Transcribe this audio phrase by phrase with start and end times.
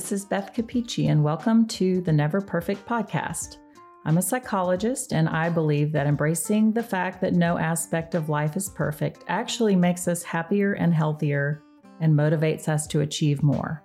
[0.00, 3.58] Hi, this is Beth Capici, and welcome to the Never Perfect podcast.
[4.06, 8.56] I'm a psychologist, and I believe that embracing the fact that no aspect of life
[8.56, 11.62] is perfect actually makes us happier and healthier
[12.00, 13.84] and motivates us to achieve more.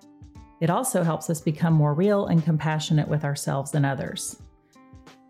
[0.62, 4.42] It also helps us become more real and compassionate with ourselves and others.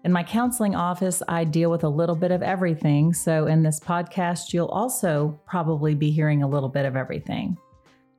[0.04, 3.12] In my counseling office, I deal with a little bit of everything.
[3.12, 7.58] So, in this podcast, you'll also probably be hearing a little bit of everything.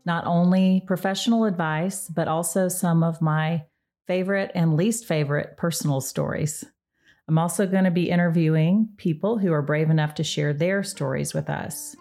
[0.07, 3.65] Not only professional advice, but also some of my
[4.07, 6.65] favorite and least favorite personal stories.
[7.29, 11.35] I'm also going to be interviewing people who are brave enough to share their stories
[11.35, 11.97] with us.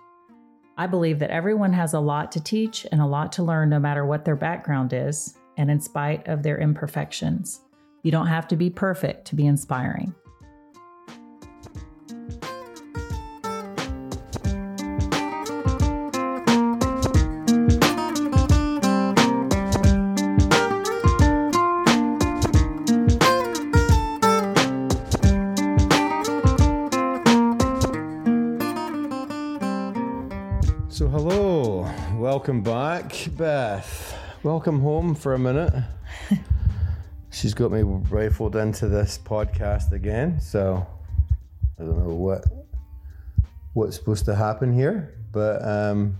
[0.77, 3.79] I believe that everyone has a lot to teach and a lot to learn, no
[3.79, 7.61] matter what their background is, and in spite of their imperfections.
[8.03, 10.13] You don't have to be perfect to be inspiring.
[32.45, 34.15] Welcome back, Beth.
[34.43, 35.73] Welcome home for a minute.
[37.31, 40.85] She's got me rifled into this podcast again, so
[41.79, 42.45] I don't know what
[43.73, 46.19] what's supposed to happen here, but um,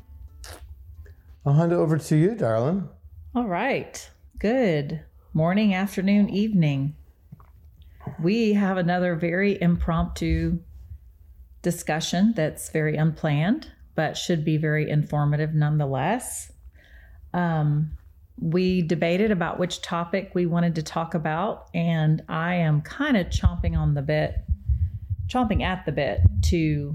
[1.46, 2.90] I'll hand it over to you, darling.
[3.36, 4.10] All right.
[4.40, 6.96] Good morning, afternoon, evening.
[8.20, 10.58] We have another very impromptu
[11.62, 16.52] discussion that's very unplanned, but should be very informative nonetheless.
[17.34, 17.98] Um,
[18.38, 23.28] we debated about which topic we wanted to talk about, and I am kind of
[23.28, 24.36] chomping on the bit,
[25.28, 26.94] chomping at the bit to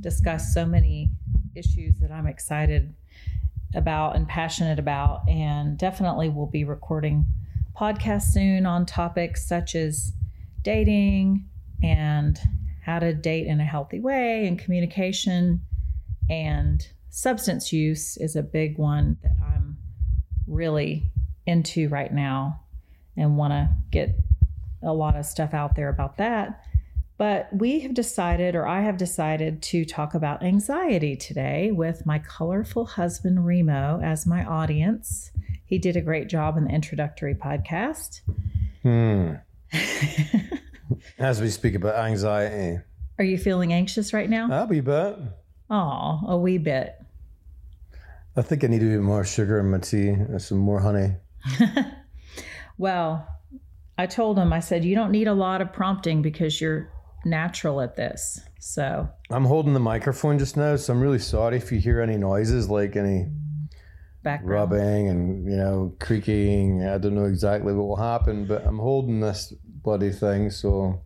[0.00, 1.10] discuss so many
[1.54, 2.94] issues that I'm excited
[3.74, 7.24] about and passionate about, and definitely will be recording
[7.74, 10.12] podcasts soon on topics such as
[10.60, 11.48] dating
[11.82, 12.38] and
[12.84, 15.62] how to date in a healthy way and communication
[16.32, 19.76] and substance use is a big one that I'm
[20.46, 21.10] really
[21.44, 22.62] into right now
[23.18, 24.16] and want to get
[24.82, 26.64] a lot of stuff out there about that.
[27.18, 32.18] But we have decided, or I have decided, to talk about anxiety today with my
[32.18, 35.32] colorful husband, Remo, as my audience.
[35.66, 38.22] He did a great job in the introductory podcast.
[38.82, 39.34] Hmm.
[41.18, 42.80] As we speak about anxiety,
[43.18, 44.48] Are you feeling anxious right now?
[44.50, 45.16] I'll be back.
[45.72, 46.94] Oh, a wee bit.
[48.36, 51.16] I think I need to do more sugar in my tea and some more honey.
[52.78, 53.26] Well,
[53.98, 56.90] I told him, I said, you don't need a lot of prompting because you're
[57.24, 58.40] natural at this.
[58.58, 62.16] So, I'm holding the microphone just now, so I'm really sorry if you hear any
[62.16, 63.28] noises like any
[64.22, 64.50] background.
[64.72, 66.84] rubbing and you know creaking.
[66.86, 70.50] I don't know exactly what will happen, but I'm holding this bloody thing.
[70.50, 71.00] So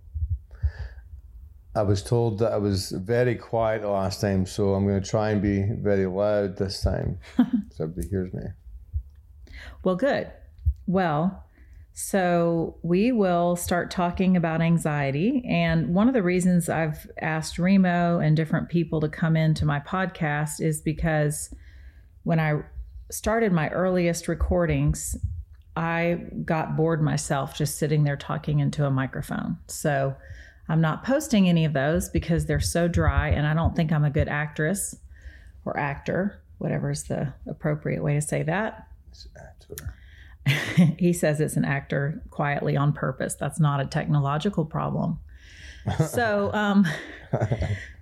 [1.76, 5.09] I was told that I was very quiet the last time, so I'm going to
[5.09, 8.44] try and be very loud this time, so everybody hears me.
[9.84, 10.32] Well, good.
[10.86, 11.44] Well,
[11.92, 15.44] so we will start talking about anxiety.
[15.47, 19.81] And one of the reasons I've asked Remo and different people to come into my
[19.81, 21.54] podcast is because
[22.22, 22.60] when I
[23.10, 25.15] started my earliest recordings,
[25.76, 29.59] I got bored myself just sitting there talking into a microphone.
[29.69, 30.16] So
[30.69, 34.04] I'm not posting any of those because they're so dry and I don't think I'm
[34.04, 34.97] a good actress
[35.65, 38.88] or actor, whatever is the appropriate way to say that.
[39.10, 39.94] It's actor.
[40.99, 43.34] he says it's an actor quietly on purpose.
[43.34, 45.19] That's not a technological problem.
[46.09, 46.84] So, um,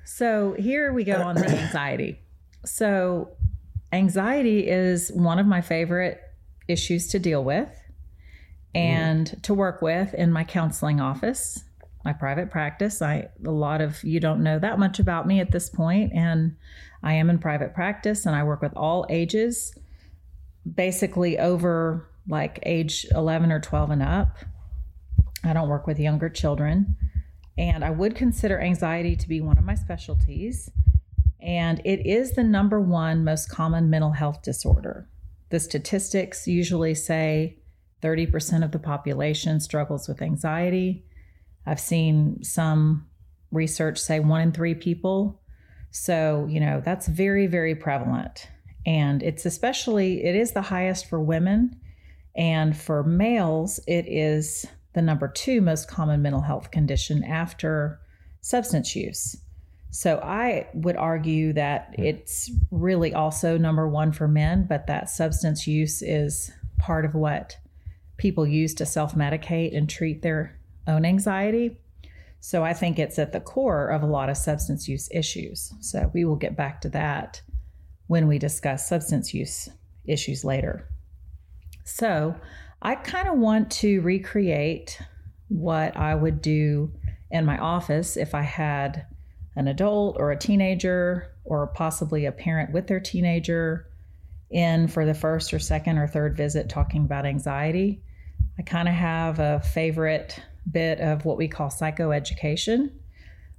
[0.06, 2.18] so here we go on the anxiety.
[2.64, 3.36] So,
[3.92, 6.18] anxiety is one of my favorite
[6.66, 7.68] issues to deal with
[8.74, 11.62] and to work with in my counseling office,
[12.04, 13.00] my private practice.
[13.00, 16.56] I a lot of you don't know that much about me at this point, and
[17.02, 19.76] I am in private practice and I work with all ages,
[20.74, 24.38] basically over like age 11 or 12 and up.
[25.44, 26.96] I don't work with younger children.
[27.56, 30.70] And I would consider anxiety to be one of my specialties.
[31.40, 35.08] And it is the number one most common mental health disorder.
[35.50, 37.58] The statistics usually say
[38.02, 41.04] 30% of the population struggles with anxiety.
[41.66, 43.06] I've seen some
[43.50, 45.40] research say one in three people.
[45.90, 48.48] So, you know, that's very, very prevalent.
[48.86, 51.80] And it's especially, it is the highest for women.
[52.36, 58.00] And for males, it is the number two most common mental health condition after
[58.40, 59.36] substance use.
[59.90, 62.02] So I would argue that hmm.
[62.02, 67.56] it's really also number one for men, but that substance use is part of what
[68.16, 71.78] people use to self medicate and treat their own anxiety.
[72.40, 75.72] So I think it's at the core of a lot of substance use issues.
[75.80, 77.40] So we will get back to that
[78.06, 79.68] when we discuss substance use
[80.04, 80.88] issues later.
[81.84, 82.34] So
[82.82, 85.00] I kind of want to recreate
[85.48, 86.92] what I would do
[87.30, 89.06] in my office if I had
[89.56, 93.86] an adult or a teenager or possibly a parent with their teenager
[94.50, 98.02] in for the first or second or third visit talking about anxiety.
[98.58, 100.38] I kind of have a favorite
[100.70, 102.90] bit of what we call psychoeducation,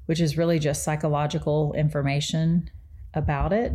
[0.06, 2.70] which is really just psychological information
[3.14, 3.74] about it.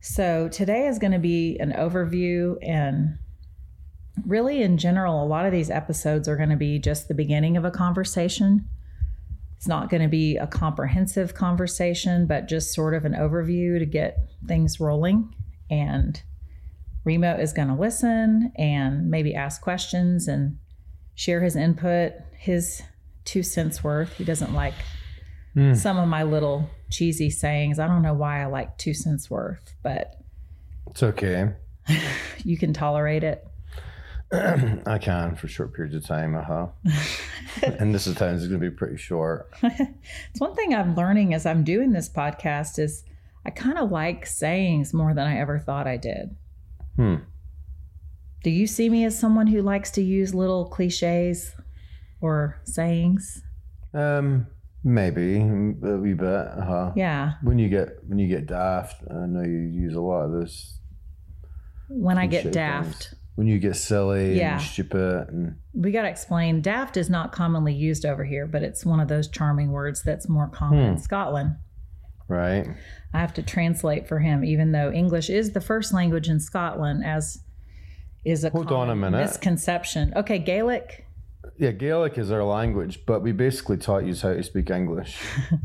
[0.00, 3.18] So today is going to be an overview and
[4.24, 7.56] really in general a lot of these episodes are going to be just the beginning
[7.56, 8.68] of a conversation.
[9.56, 13.86] It's not going to be a comprehensive conversation, but just sort of an overview to
[13.86, 15.34] get things rolling
[15.70, 16.22] and
[17.04, 20.58] Remo is going to listen and maybe ask questions and
[21.14, 22.82] share his input, his
[23.24, 24.16] two cents worth.
[24.16, 24.74] He doesn't like
[25.54, 25.76] mm.
[25.76, 27.78] some of my little cheesy sayings.
[27.78, 30.20] I don't know why I like two cents worth, but
[30.88, 31.50] it's okay.
[32.44, 33.46] you can tolerate it.
[34.32, 36.66] I can for short periods of time, uh huh.
[37.62, 39.50] and this is times going to be pretty short.
[39.62, 43.04] it's one thing I'm learning as I'm doing this podcast is
[43.44, 46.34] I kind of like sayings more than I ever thought I did.
[46.96, 47.16] Hmm.
[48.42, 51.54] Do you see me as someone who likes to use little cliches
[52.20, 53.42] or sayings?
[53.94, 54.46] Um,
[54.84, 56.46] maybe a wee bit.
[56.58, 57.34] huh Yeah.
[57.42, 60.80] When you get when you get daft, I know you use a lot of this.
[61.88, 63.08] When I get daft.
[63.08, 63.14] Things.
[63.36, 64.54] When you get silly yeah.
[64.54, 68.62] and stupid and we got to explain daft is not commonly used over here, but
[68.62, 70.92] it's one of those charming words that's more common hmm.
[70.92, 71.56] in Scotland.
[72.28, 72.66] Right.
[73.12, 77.04] I have to translate for him, even though English is the first language in Scotland,
[77.04, 77.42] as
[78.24, 80.12] is a hold on a minute misconception.
[80.16, 81.05] Okay, Gaelic.
[81.58, 85.18] Yeah, Gaelic is our language, but we basically taught you how to speak English.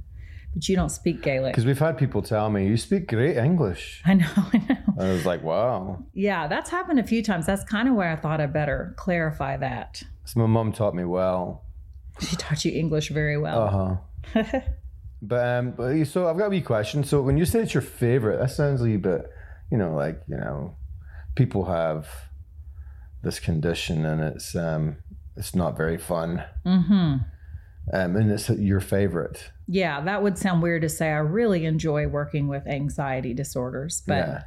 [0.53, 1.53] but you don't speak Gaelic.
[1.53, 4.01] Because we've had people tell me you speak great English.
[4.05, 4.77] I know, I know.
[4.99, 6.03] I was like, wow.
[6.13, 7.45] Yeah, that's happened a few times.
[7.45, 10.03] That's kind of where I thought I'd better clarify that.
[10.25, 11.65] So my mom taught me well.
[12.19, 13.99] She taught you English very well.
[14.33, 14.59] Uh huh.
[15.21, 17.03] But um, but so I've got a wee question.
[17.03, 19.29] So when you say it's your favorite, that sounds a little bit,
[19.71, 20.75] you know, like you know,
[21.35, 22.07] people have
[23.23, 24.97] this condition and it's um,
[25.41, 26.43] it's not very fun.
[26.65, 26.93] Mm-hmm.
[27.93, 29.51] Um, and it's your favorite.
[29.67, 31.09] Yeah, that would sound weird to say.
[31.09, 34.43] I really enjoy working with anxiety disorders, but yeah.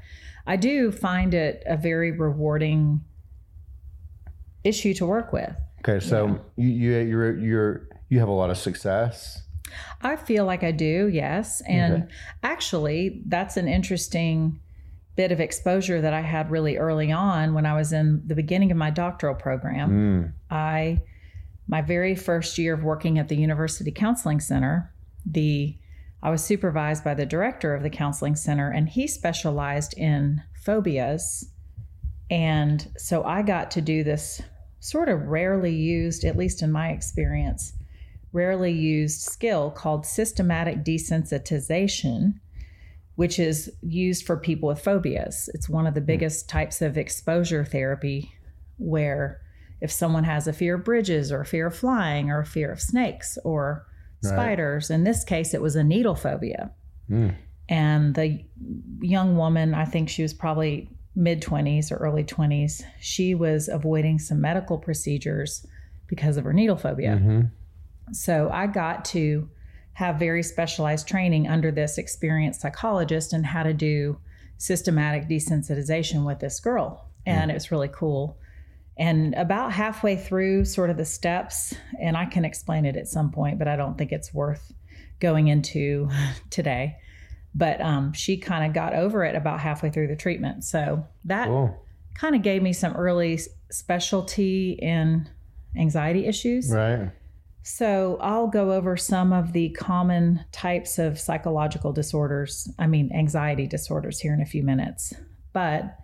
[0.47, 3.01] I do find it a very rewarding
[4.63, 5.55] issue to work with.
[5.81, 6.27] Okay, so
[6.57, 6.65] yeah.
[6.65, 9.43] you you you're you're you have a lot of success
[10.03, 11.63] I feel like I do, yes.
[11.67, 12.13] And okay.
[12.43, 14.61] actually, that's an interesting
[15.17, 18.71] bit of exposure that I had really early on when I was in the beginning
[18.71, 19.91] of my doctoral program.
[19.91, 20.33] Mm.
[20.51, 21.03] I
[21.67, 24.93] my very first year of working at the University Counseling Center,
[25.25, 25.79] the
[26.23, 31.51] I was supervised by the director of the counseling center and he specialized in phobias.
[32.31, 34.41] And so I got to do this
[34.81, 37.75] sort of rarely used, at least in my experience,
[38.33, 42.41] rarely used skill called systematic desensitization,
[43.17, 45.49] which is used for people with phobias.
[45.55, 46.07] It's one of the hmm.
[46.07, 48.33] biggest types of exposure therapy
[48.79, 49.41] where
[49.81, 52.73] if someone has a fear of bridges or a fear of flying or a fear
[52.73, 53.87] of snakes or
[54.23, 54.97] spiders, right.
[54.97, 56.73] in this case, it was a needle phobia.
[57.11, 57.35] Mm.
[57.69, 58.45] And the
[59.01, 64.19] young woman, I think she was probably mid 20s or early 20s, she was avoiding
[64.19, 65.67] some medical procedures
[66.09, 67.17] because of her needle phobia.
[67.17, 68.13] Mm-hmm.
[68.13, 69.49] So I got to
[69.95, 74.19] have very specialized training under this experienced psychologist and how to do
[74.59, 77.09] systematic desensitization with this girl.
[77.27, 77.53] And mm.
[77.53, 78.39] it was really cool.
[78.97, 83.31] And about halfway through sort of the steps, and I can explain it at some
[83.31, 84.73] point, but I don't think it's worth
[85.21, 86.09] going into
[86.51, 86.97] today.
[87.55, 90.65] But um, she kind of got over it about halfway through the treatment.
[90.65, 91.85] So that cool.
[92.15, 93.39] kind of gave me some early
[93.71, 95.29] specialty in
[95.77, 96.71] anxiety issues.
[96.73, 97.11] Right.
[97.67, 103.67] So, I'll go over some of the common types of psychological disorders, I mean, anxiety
[103.67, 105.15] disorders, here in a few minutes.
[105.55, 105.97] But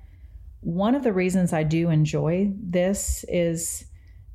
[0.61, 3.85] one of the reasons I do enjoy this is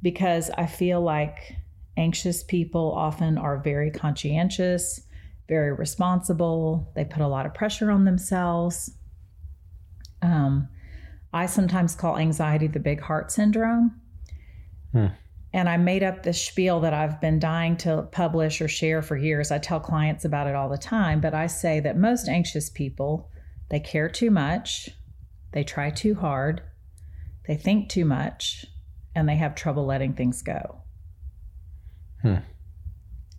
[0.04, 1.56] because I feel like
[1.98, 5.02] anxious people often are very conscientious,
[5.50, 8.92] very responsible, they put a lot of pressure on themselves.
[10.22, 10.68] Um,
[11.34, 14.00] I sometimes call anxiety the big heart syndrome.
[14.92, 15.08] Hmm.
[15.56, 19.16] And I made up this spiel that I've been dying to publish or share for
[19.16, 19.52] years.
[19.52, 23.32] I tell clients about it all the time, but I say that most anxious people,
[23.70, 24.90] they care too much,
[25.54, 26.62] they try too hard,
[27.48, 28.66] they think too much,
[29.16, 30.82] and they have trouble letting things go.
[32.22, 32.40] Hmm.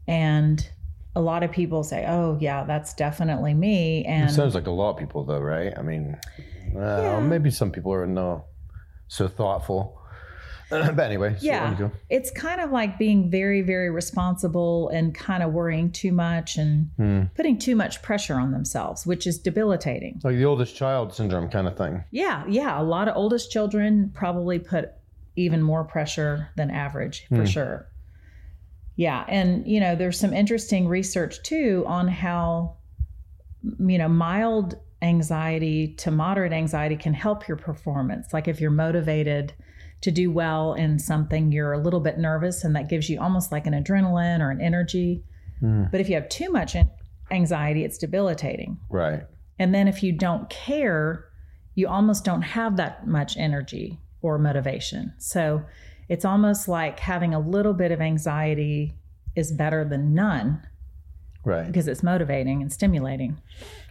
[0.08, 0.66] And
[1.14, 4.70] a lot of people say, "Oh, yeah, that's definitely me." And it sounds like a
[4.70, 5.76] lot of people, though, right?
[5.76, 6.16] I mean,
[6.75, 7.20] uh, Yeah.
[7.20, 8.46] maybe some people are no
[9.06, 10.00] so thoughtful.
[10.70, 11.88] but anyway, so Yeah.
[12.11, 16.90] it's kind of like being very, very responsible and kind of worrying too much and
[16.96, 17.23] Hmm.
[17.35, 20.20] putting too much pressure on themselves, which is debilitating.
[20.25, 22.02] Like the oldest child syndrome kind of thing.
[22.11, 22.80] Yeah, yeah.
[22.80, 24.90] A lot of oldest children probably put
[25.37, 27.44] even more pressure than average for Hmm.
[27.44, 27.87] sure.
[28.96, 29.25] Yeah.
[29.28, 32.76] And, you know, there's some interesting research too on how,
[33.78, 38.32] you know, mild anxiety to moderate anxiety can help your performance.
[38.32, 39.52] Like if you're motivated
[40.03, 43.50] to do well in something, you're a little bit nervous and that gives you almost
[43.50, 45.25] like an adrenaline or an energy.
[45.61, 45.85] Hmm.
[45.91, 46.76] But if you have too much
[47.31, 48.79] anxiety, it's debilitating.
[48.91, 49.23] Right.
[49.59, 51.25] And then if you don't care,
[51.75, 55.15] you almost don't have that much energy or motivation.
[55.19, 55.65] So
[56.09, 58.95] it's almost like having a little bit of anxiety
[59.35, 60.62] is better than none
[61.45, 61.67] Right.
[61.67, 63.41] because it's motivating and stimulating.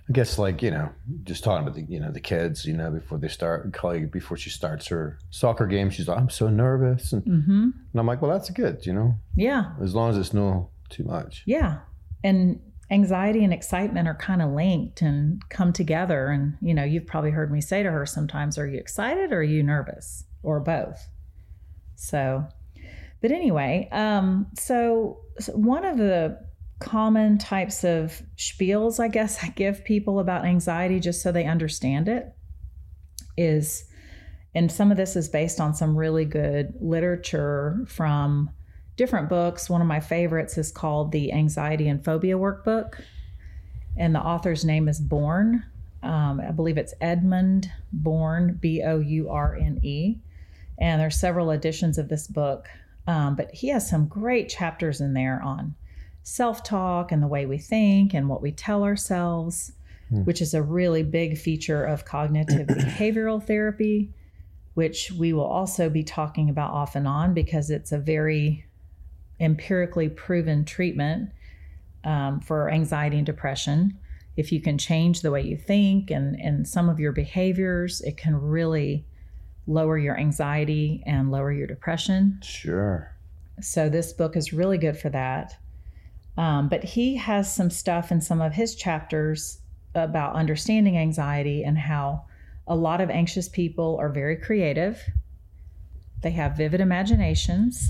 [0.08, 0.90] I guess like you know,
[1.24, 4.38] just talking about the you know the kids, you know, before they start, Kelly, before
[4.38, 8.22] she starts her soccer game, she's like, I'm so nervous, and, hmm and I'm like,
[8.22, 9.72] well, that's good, you know, Yeah.
[9.82, 11.42] as long as it's no too much.
[11.48, 11.80] Yeah.
[12.24, 12.60] And
[12.92, 16.28] anxiety and excitement are kind of linked and come together.
[16.28, 19.38] And, you know, you've probably heard me say to her sometimes, Are you excited or
[19.40, 20.24] are you nervous?
[20.44, 21.08] Or both.
[21.96, 22.46] So,
[23.22, 26.45] but anyway, um, so, so one of the
[26.79, 32.08] common types of spiels, I guess, I give people about anxiety just so they understand
[32.08, 32.34] it
[33.38, 33.86] is,
[34.53, 38.50] and some of this is based on some really good literature from
[38.96, 39.70] different books.
[39.70, 43.01] One of my favorites is called the Anxiety and Phobia Workbook,
[43.98, 45.65] and the author's name is Bourne.
[46.03, 50.17] Um, I believe it's Edmund Bourne, B O U R N E.
[50.77, 52.67] And there's several editions of this book,
[53.08, 55.74] um, but he has some great chapters in there on
[56.25, 59.72] self talk and the way we think and what we tell ourselves,
[60.10, 60.22] Hmm.
[60.24, 64.13] which is a really big feature of cognitive behavioral therapy,
[64.75, 68.65] which we will also be talking about off and on because it's a very
[69.39, 71.32] empirically proven treatment
[72.03, 73.98] um, for anxiety and depression.
[74.38, 78.17] If you can change the way you think and, and some of your behaviors, it
[78.17, 79.05] can really
[79.65, 82.39] lower your anxiety and lower your depression.
[82.44, 83.12] Sure.
[83.62, 85.58] So, this book is really good for that.
[86.38, 89.60] Um, but he has some stuff in some of his chapters
[89.94, 92.25] about understanding anxiety and how
[92.68, 95.01] a lot of anxious people are very creative.
[96.22, 97.89] They have vivid imaginations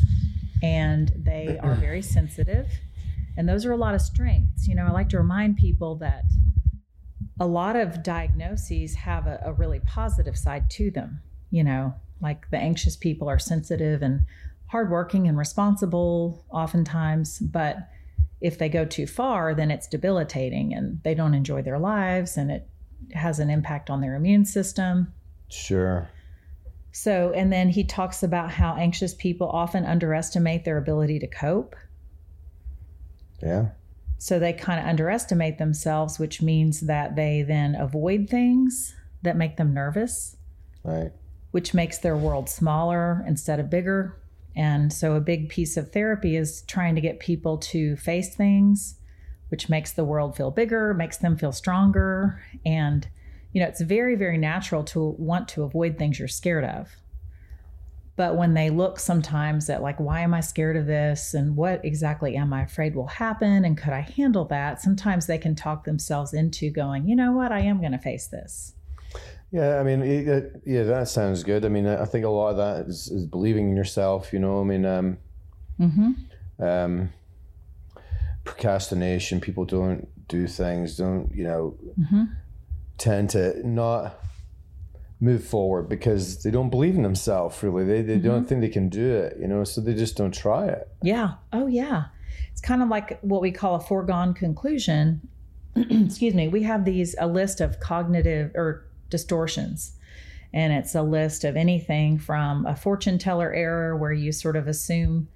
[0.62, 2.68] and they are very sensitive.
[3.38, 4.68] And those are a lot of strengths.
[4.68, 6.24] You know, I like to remind people that
[7.40, 11.22] a lot of diagnoses have a, a really positive side to them.
[11.50, 14.22] You know, like the anxious people are sensitive and
[14.68, 17.78] hardworking and responsible oftentimes, but
[18.42, 22.52] if they go too far, then it's debilitating and they don't enjoy their lives and
[22.52, 22.68] it
[23.14, 25.14] has an impact on their immune system.
[25.50, 26.10] Sure.
[26.92, 31.76] So, and then he talks about how anxious people often underestimate their ability to cope.
[33.42, 33.70] Yeah.
[34.18, 39.58] So they kind of underestimate themselves, which means that they then avoid things that make
[39.58, 40.38] them nervous,
[40.84, 41.12] Right.
[41.52, 44.16] which makes their world smaller instead of bigger.
[44.56, 48.96] And so a big piece of therapy is trying to get people to face things,
[49.50, 52.42] which makes the world feel bigger, makes them feel stronger.
[52.66, 53.08] And,
[53.52, 56.96] you know, it's very, very natural to want to avoid things you're scared of.
[58.16, 61.34] But when they look sometimes at, like, why am I scared of this?
[61.34, 63.66] And what exactly am I afraid will happen?
[63.66, 64.82] And could I handle that?
[64.82, 67.52] Sometimes they can talk themselves into going, you know what?
[67.52, 68.75] I am going to face this.
[69.52, 71.64] Yeah, I mean, it- it- yeah, that sounds good.
[71.66, 74.34] I mean, I think a lot of that is, is believing in yourself.
[74.34, 75.18] You know, I mean, um,
[75.80, 76.12] Mm-hmm.
[76.64, 77.10] um,
[78.44, 79.40] procrastination.
[79.42, 80.98] People don't do things.
[80.98, 81.78] Don't you know?
[82.00, 82.24] Mm-hmm.
[82.98, 84.20] Tend to not
[85.20, 87.62] move forward because they don't believe in themselves.
[87.64, 89.38] Really, they they don't think they can do it.
[89.40, 90.88] You know, so they just don't try it.
[91.02, 91.34] Yeah.
[91.54, 92.06] Oh, yeah.
[92.52, 95.28] It's kind of like what we call a foregone conclusion.
[95.76, 96.48] Excuse me.
[96.48, 99.94] We have these a list of cognitive or distortions,
[100.54, 104.68] and it's a list of anything from a fortune teller error where you sort of
[104.68, 105.28] assume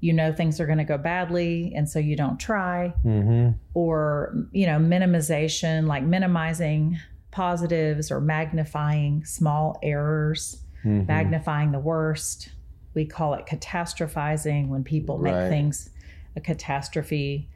[0.00, 3.50] you know things are going to go badly and so you don't try Mm-hmm.
[3.74, 6.98] or you know minimization like minimizing
[7.32, 11.06] positives or magnifying small errors Mm-hmm.
[11.08, 12.50] magnifying the worst.
[12.94, 15.48] We call it catastrophizing when people make Right.
[15.48, 15.90] things
[16.36, 17.48] a catastrophe.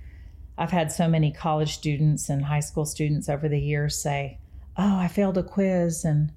[0.59, 4.39] I've had so many college students and high school students over the years say,
[4.77, 6.33] "Oh, I failed a quiz and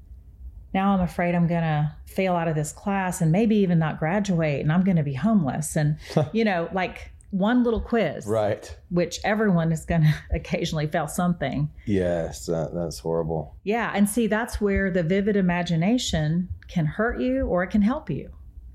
[0.73, 3.97] now I'm afraid I'm going to fail out of this class and maybe even not
[3.97, 5.75] graduate and I'm going to be homeless.
[5.77, 5.97] And,
[6.33, 8.77] you know, like one little quiz, Right.
[8.89, 11.69] which everyone is going to occasionally fail something.
[11.85, 13.55] Yes, that, that's horrible.
[13.63, 13.91] Yeah.
[13.95, 18.31] And see, that's where the vivid imagination can hurt you or it can help you.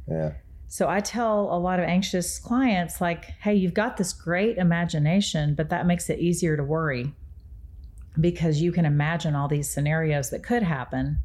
[0.09, 0.33] Yeah.
[0.69, 5.55] So I tell a lot of anxious clients, like, hey, you've got this great imagination,
[5.55, 7.13] but that makes it easier to worry
[8.19, 11.19] because you can imagine all these scenarios that could happen.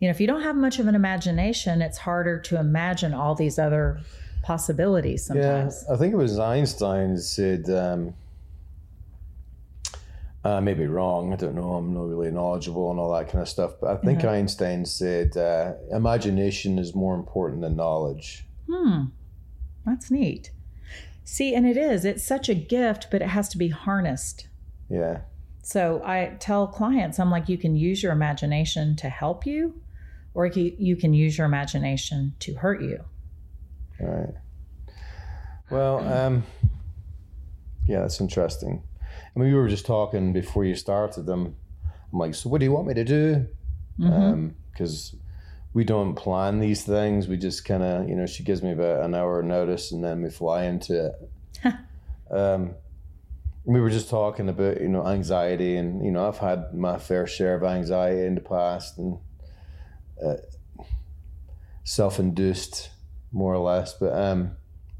[0.00, 3.34] You know, if you don't have much of an imagination, it's harder to imagine all
[3.34, 4.00] these other
[4.42, 5.84] possibilities sometimes.
[5.86, 8.14] Yeah, I think it was Einstein who said, um,
[10.44, 13.42] I may be wrong, I don't know, I'm not really knowledgeable and all that kind
[13.42, 14.28] of stuff, but I think Mhm.
[14.28, 18.44] Einstein said, uh, imagination is more important than knowledge.
[18.68, 19.04] Hmm,
[19.86, 20.50] that's neat.
[21.24, 24.48] See, and it is, it's such a gift, but it has to be harnessed.
[24.90, 25.20] Yeah.
[25.62, 29.80] So I tell clients, I'm like, you can use your imagination to help you,
[30.34, 33.04] or you can use your imagination to hurt you.
[34.00, 34.34] All right.
[35.70, 36.42] Well, um,
[37.86, 38.82] yeah, that's interesting.
[39.34, 41.56] I mean, we were just talking before you started them.
[42.12, 43.46] I'm like, so what do you want me to do?
[44.72, 45.14] Because
[45.72, 47.28] we don't plan these things.
[47.28, 50.22] We just kind of, you know, she gives me about an hour notice and then
[50.22, 51.74] we fly into it.
[52.30, 52.74] um,
[53.64, 57.26] we were just talking about, you know, anxiety and, you know, I've had my fair
[57.26, 59.18] share of anxiety in the past and
[60.24, 60.36] uh,
[61.84, 62.90] self-induced
[63.30, 63.94] more or less.
[63.94, 64.56] But um,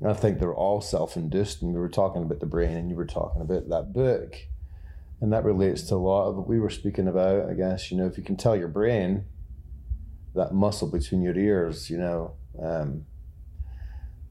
[0.06, 1.62] I think they're all self-induced.
[1.62, 4.36] And we were talking about the brain, and you were talking about that book,
[5.20, 7.48] and that relates to a lot of what we were speaking about.
[7.48, 9.24] I guess you know if you can tell your brain
[10.34, 12.34] that muscle between your ears, you know.
[12.60, 13.06] Um,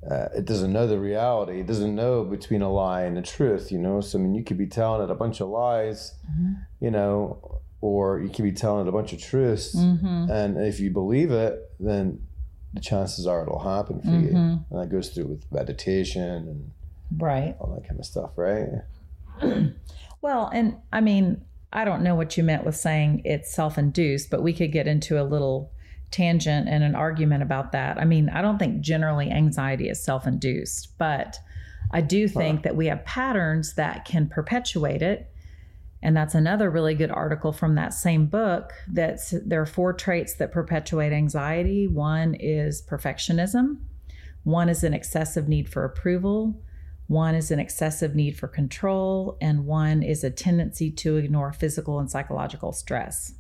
[0.10, 1.60] uh, it doesn't know the reality.
[1.60, 4.02] It doesn't know between a lie and the truth, you know.
[4.02, 6.58] So I mean, you could be telling it a bunch of lies, Mhm.
[6.80, 9.76] you know, or you could be telling it a bunch of truths.
[9.76, 10.30] Mhm.
[10.30, 12.20] And if you believe it, then
[12.74, 14.30] the chances are it'll happen for you.
[14.30, 14.64] Mhm.
[14.70, 16.72] And that goes through with meditation and
[17.20, 17.56] Right.
[17.60, 18.70] all that kind of stuff, right?
[20.22, 21.42] Well, and I mean,
[21.74, 24.88] I don't know what you meant with saying it's self induced, but we could get
[24.88, 25.72] into a little
[26.12, 27.98] tangent and an argument about that.
[27.98, 31.38] I mean, I don't think generally anxiety is self induced, but
[31.92, 35.28] I do think that we have patterns that can perpetuate it.
[36.04, 40.36] And that's another really good article from that same book that's there are four traits
[40.36, 41.88] that perpetuate anxiety.
[41.88, 43.78] One is perfectionism,
[44.44, 46.60] one is an excessive need for approval,
[47.08, 52.00] one is an excessive need for control, and one is a tendency to ignore physical
[52.00, 53.34] and psychological stress.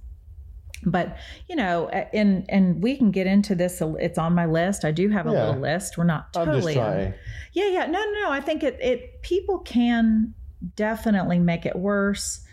[0.85, 1.15] But
[1.47, 3.81] you know, and and we can get into this.
[3.99, 4.83] It's on my list.
[4.85, 5.45] I do have a Yeah.
[5.47, 5.97] little list.
[5.97, 6.75] We're not I'm totally.
[6.75, 7.11] Yeah,
[7.53, 7.85] yeah.
[7.85, 8.31] No, no, no.
[8.31, 10.33] I think it it people can
[10.75, 12.45] definitely make it worse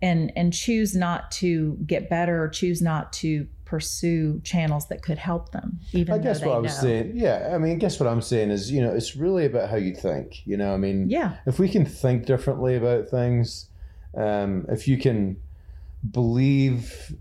[0.00, 5.16] and and choose not to get better or choose not to pursue channels that could
[5.16, 6.82] help them even I guess what I was know.
[6.82, 9.76] saying, yeah, I mean, guess what I'm saying is, you know, it's really about how
[9.76, 10.46] you think.
[10.46, 11.36] You know, I mean, Yeah.
[11.46, 13.70] if we can think differently about things,
[14.14, 15.36] um, if you can
[16.10, 17.14] believe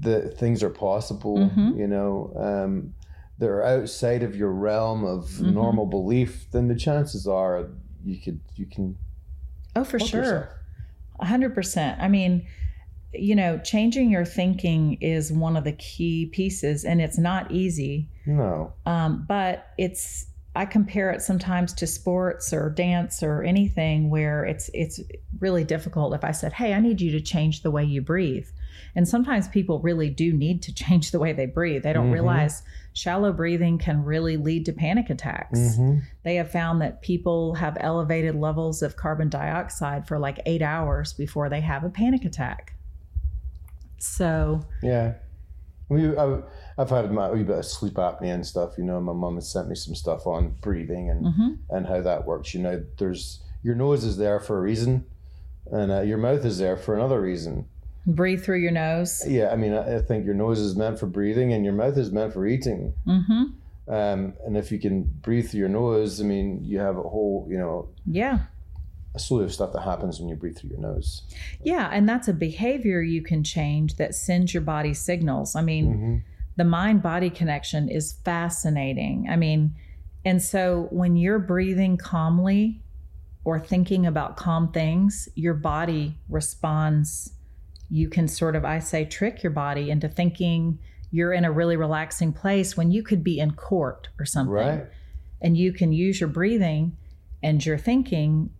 [0.00, 1.76] that things are possible, Mhm.
[1.78, 2.94] you know, um,
[3.38, 5.52] that are outside of your realm of Mhm.
[5.54, 7.68] normal belief, then the chances are
[8.04, 8.96] you could you can
[9.76, 10.50] Oh, for sure.
[11.20, 12.00] hundred percent.
[12.00, 12.46] I mean,
[13.12, 18.08] you know, changing your thinking is one of the key pieces, and it's not easy.
[18.26, 24.44] No, Um, but it's I compare it sometimes to sports or dance or anything where
[24.44, 25.00] it's it's
[25.40, 26.14] really difficult.
[26.14, 28.46] If I said, "Hey, I need you to change the way you breathe,"
[28.94, 31.82] and sometimes people really do need to change the way they breathe.
[31.82, 32.14] They don't Mhm.
[32.14, 35.58] realize shallow breathing can really lead to panic attacks.
[35.58, 36.02] Mhm.
[36.22, 41.12] They have found that people have elevated levels of carbon dioxide for like eight hours
[41.12, 42.74] before they have a panic attack.
[43.98, 45.14] So, yeah.
[45.88, 46.40] We, I,
[46.78, 48.78] I've had my wee bit of sleep apnea and stuff.
[48.78, 51.58] You know, my mum has sent me some stuff on breathing and mhm.
[51.70, 52.54] and how that works.
[52.54, 55.04] You know, there's your nose is there for a reason,
[55.70, 57.66] and uh, your mouth is there for another reason.
[58.06, 59.22] Breathe through your nose.
[59.26, 62.10] Yeah, I mean, I think your nose is meant for breathing, and your mouth is
[62.12, 62.94] meant for eating.
[63.04, 63.44] hmm
[63.86, 67.46] Um, and if you can breathe through your nose, I mean, you have a whole,
[67.50, 68.38] you know, Yeah.
[69.14, 71.22] a slew of stuff that happens when you breathe through your nose.
[71.62, 71.88] Yeah.
[71.92, 75.54] And that's a behavior you can change that sends your body signals.
[75.54, 76.16] I mean, hmm
[76.56, 79.26] the mind body connection is fascinating.
[79.28, 79.74] I mean,
[80.24, 82.80] and so when you're breathing calmly
[83.44, 87.32] or thinking about calm things, your body responds.
[87.90, 90.78] You can sort of, I say, trick your body into thinking
[91.10, 94.52] you're in a really relaxing place when you could be in court or something.
[94.52, 94.86] Right.
[95.40, 96.96] And you can use your breathing
[97.42, 98.50] and your thinking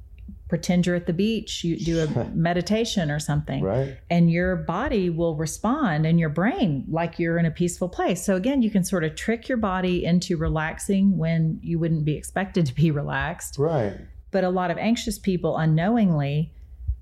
[0.48, 3.96] pretend you're at the beach, you do a meditation or something, Right.
[4.10, 8.24] and your body will respond and your brain like you're in a peaceful place.
[8.24, 12.14] So, again, you can sort of trick your body into relaxing when you wouldn't be
[12.14, 13.58] expected to be relaxed.
[13.58, 13.96] Right.
[14.30, 16.52] But a lot of anxious people unknowingly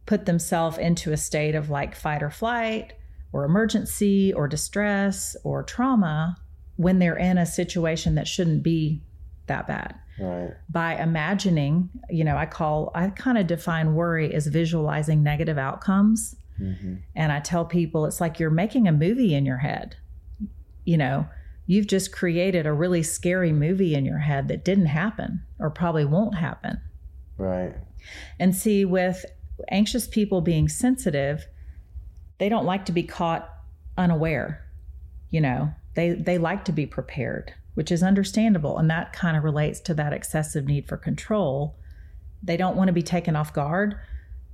[0.07, 2.93] put themselves into a state of like fight or flight
[3.33, 6.37] or emergency or distress or trauma
[6.77, 9.03] when they're in a situation that shouldn't be
[9.47, 9.95] that bad.
[10.21, 10.51] Right.
[10.69, 16.37] by imagining you know i call i kind of define worry as visualizing negative outcomes.
[16.59, 19.97] Hmm and i tell people it's like you're making a movie in your head.
[20.85, 21.27] You know
[21.67, 26.05] you've just created a really scary movie in your head that didn't happen or probably
[26.05, 26.79] won't happen.
[27.39, 27.75] Right.
[28.39, 29.25] and see with
[29.69, 31.47] anxious people being sensitive
[32.39, 33.49] they don't like to be caught
[33.97, 34.65] unaware
[35.31, 35.73] you know?
[35.95, 39.95] They they like to be prepared which is understandable and that kind of relates to
[39.95, 41.75] that excessive need for control.
[42.43, 43.97] They don't want to be taken off guard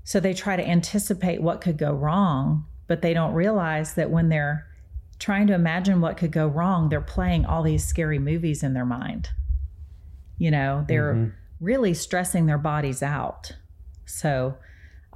[0.05, 4.29] so they try to anticipate what could go wrong but they don't realize that when
[4.29, 4.67] they're
[5.19, 8.87] trying to imagine what could go wrong they're playing all these scary movies in their
[8.87, 9.31] mind.
[10.37, 11.33] You know they're Mhm.
[11.61, 13.57] really stressing their bodies out.
[14.07, 14.57] So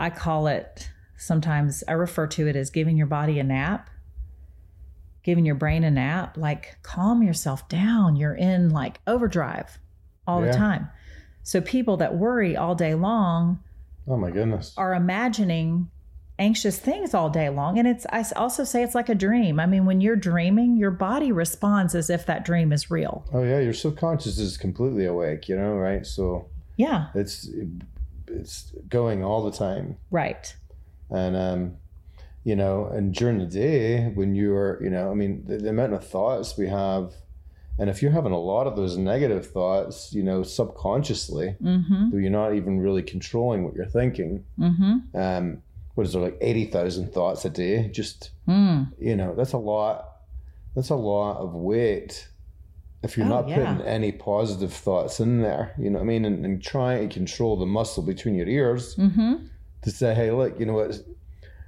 [0.03, 3.89] i call it sometimes i refer to it as giving your body a nap
[5.23, 9.79] giving your brain a nap like calm yourself down you're in like overdrive
[10.27, 10.51] all Yeah.
[10.51, 10.89] the time
[11.43, 13.61] so people that worry all day long
[14.09, 14.75] Oh my goodness.
[14.77, 15.89] are imagining
[16.39, 19.67] anxious things all day long and it's I also say it's like a dream i
[19.67, 23.61] mean when you're dreaming your body responds as if that dream is real Oh yeah,
[23.61, 26.05] your subconscious is completely awake, you know, right?
[26.05, 27.49] So yeah it's
[28.29, 29.97] it's going all the time.
[30.11, 30.55] right
[31.11, 31.77] And um
[32.45, 35.93] you know, and during the day when you're, you know, I mean, the, the amount
[35.93, 37.15] of thoughts we have
[37.79, 42.19] and if you're having a lot of those negative thoughts, you know, subconsciously, mm-hmm though
[42.19, 45.63] you're not even really controlling what you're thinking, mm-hmm um,
[45.95, 47.89] what is there like eighty thousand thoughts a day?
[47.89, 48.91] Just mm.
[48.99, 50.09] you know, that's a lot.
[50.75, 52.29] That's a lot of weight.
[53.03, 53.57] If you're Oh, not yeah.
[53.75, 57.13] putting any positive thoughts in there, you know what I mean, and, and trying to
[57.15, 59.47] control the muscle between your ears mm-hmm
[59.83, 60.95] to say, hey, look, you know what,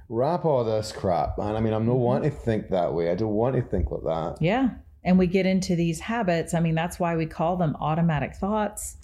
[0.07, 1.53] wrap all this crap, man.
[1.57, 1.99] I mean, I'm not Mhm.
[1.99, 3.11] wanting to think that way.
[3.11, 4.37] I don't want to think like that.
[4.39, 4.69] Yeah.
[5.03, 6.53] And we get into these habits.
[6.53, 8.95] I mean, that's why we call them automatic thoughts.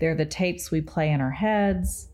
[0.00, 2.08] They're the tapes we play in our heads.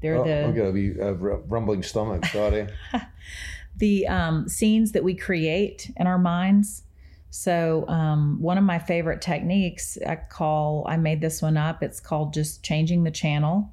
[0.00, 2.24] They're Oh, the I'm gonna be a rumbling stomach.
[2.26, 2.68] Sorry.
[3.76, 6.84] the um, scenes that we create in our minds.
[7.30, 11.82] So, um, one of my favorite techniques I call, I made this one up.
[11.82, 13.72] It's called just changing the channel.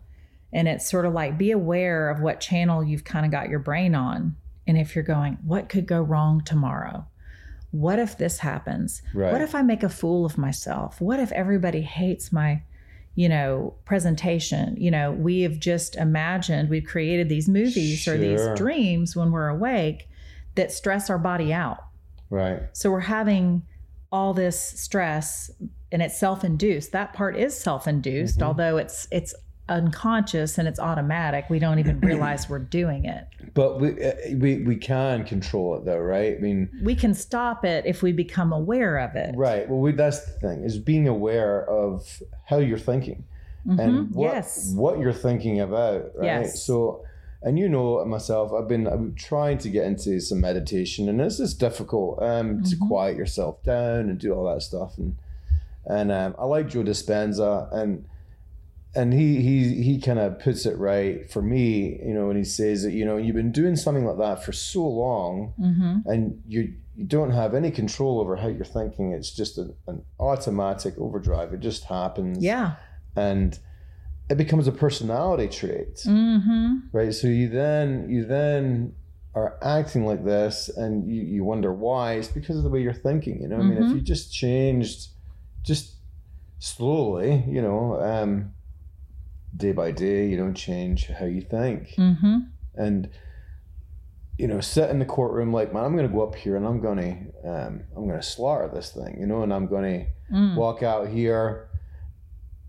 [0.52, 3.60] And it's sort of like be aware of what channel you've kind of got your
[3.60, 4.36] brain on.
[4.68, 7.06] And if you're going, what could go wrong tomorrow?
[7.72, 9.02] What if this happens?
[9.14, 9.32] Right.
[9.32, 11.02] What if I make a fool of myself?
[11.02, 12.64] What if everybody hates my,
[13.16, 14.76] you know, presentation?
[14.78, 19.50] You know, we have just imagined, we've created these movies or these dreams when we're
[19.50, 20.10] awake
[20.56, 21.80] that stress our body out.
[22.30, 22.62] Right.
[22.74, 23.64] So we're having
[24.12, 25.52] all this stress
[25.92, 26.92] and it's self-induced.
[26.92, 28.44] That part is self-induced, Mhm.
[28.44, 29.34] although it's it's
[29.68, 31.46] unconscious and it's automatic.
[31.50, 33.26] We don't even realize we're doing it.
[33.54, 36.36] But we uh, we we can control it though, right?
[36.38, 39.36] I mean, We can stop it if we become aware of it.
[39.36, 39.68] right.
[39.70, 43.24] Well, we, that's the thing is being aware of how you're thinking.
[43.68, 43.80] Mhm.
[43.80, 44.74] and what, yes.
[44.76, 46.26] what you're thinking about, right?
[46.26, 46.62] Yes.
[46.64, 47.04] So,
[47.46, 51.38] and you know myself, I've been I'm trying to get into some meditation, and it's
[51.38, 52.88] just difficult um, to Mhm.
[52.88, 54.98] quiet yourself down and do all that stuff.
[54.98, 55.16] And
[55.86, 58.06] and um, I like Joe Dispenza, and
[58.96, 62.44] and he he he kind of puts it right for me, you know, when he
[62.46, 66.10] says that you know you've been doing something like that for so long, Mm-hmm.
[66.10, 69.12] and you you don't have any control over how you're thinking.
[69.12, 71.54] It's just an, an automatic overdrive.
[71.54, 72.76] It just happens Yeah.
[73.18, 73.60] and
[74.30, 76.76] it becomes a personality trait Mm-hmm.
[76.92, 78.94] right so you then you then
[79.36, 82.94] are acting like this and you, you wonder why it's because of the way you're
[82.94, 83.96] thinking you know i mean if Mhm.
[83.96, 85.10] you just changed
[85.64, 85.96] just
[86.60, 88.54] slowly you know um
[89.56, 92.38] day by day you don't change how you think Mm-hmm.
[92.76, 93.10] and
[94.38, 96.82] you know sit in the courtroom like man i'm gonna go up here and i'm
[96.82, 100.56] gonna um i'm gonna slaughter this thing you know and i'm gonna Mm.
[100.56, 101.70] walk out here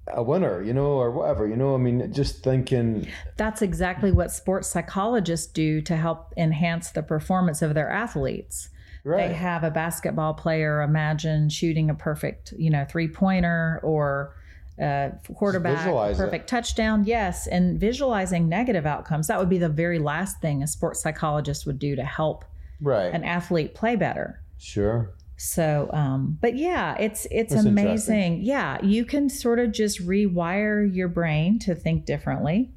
[0.09, 1.75] a winner, you know, or whatever, you know.
[1.75, 7.63] I mean, just thinking, That's exactly what sports psychologists do to help enhance the performance
[7.63, 8.69] of their athletes.
[9.05, 9.29] right?
[9.29, 14.35] They have a basketball player imagine shooting a perfect, you know, three pointer or
[14.79, 16.23] a quarterback visualize it.
[16.23, 17.05] perfect touchdown.
[17.05, 19.27] Yes, and visualizing negative outcomes.
[19.27, 22.45] That would be the very last thing a sports psychologist would do to help
[22.81, 23.13] right.
[23.13, 24.41] an athlete play better.
[24.59, 25.11] sure.
[25.37, 28.41] So, um, but yeah, it's it's That's amazing.
[28.43, 32.71] Yeah, you can sort of just rewire your brain to think differently.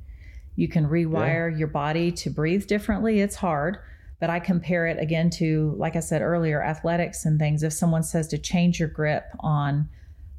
[0.56, 3.22] You can rewire your body to breathe differently.
[3.22, 3.78] It's hard,
[4.20, 7.64] but I compare it again to, like I said earlier, athletics and things.
[7.64, 9.88] If someone says to change your grip on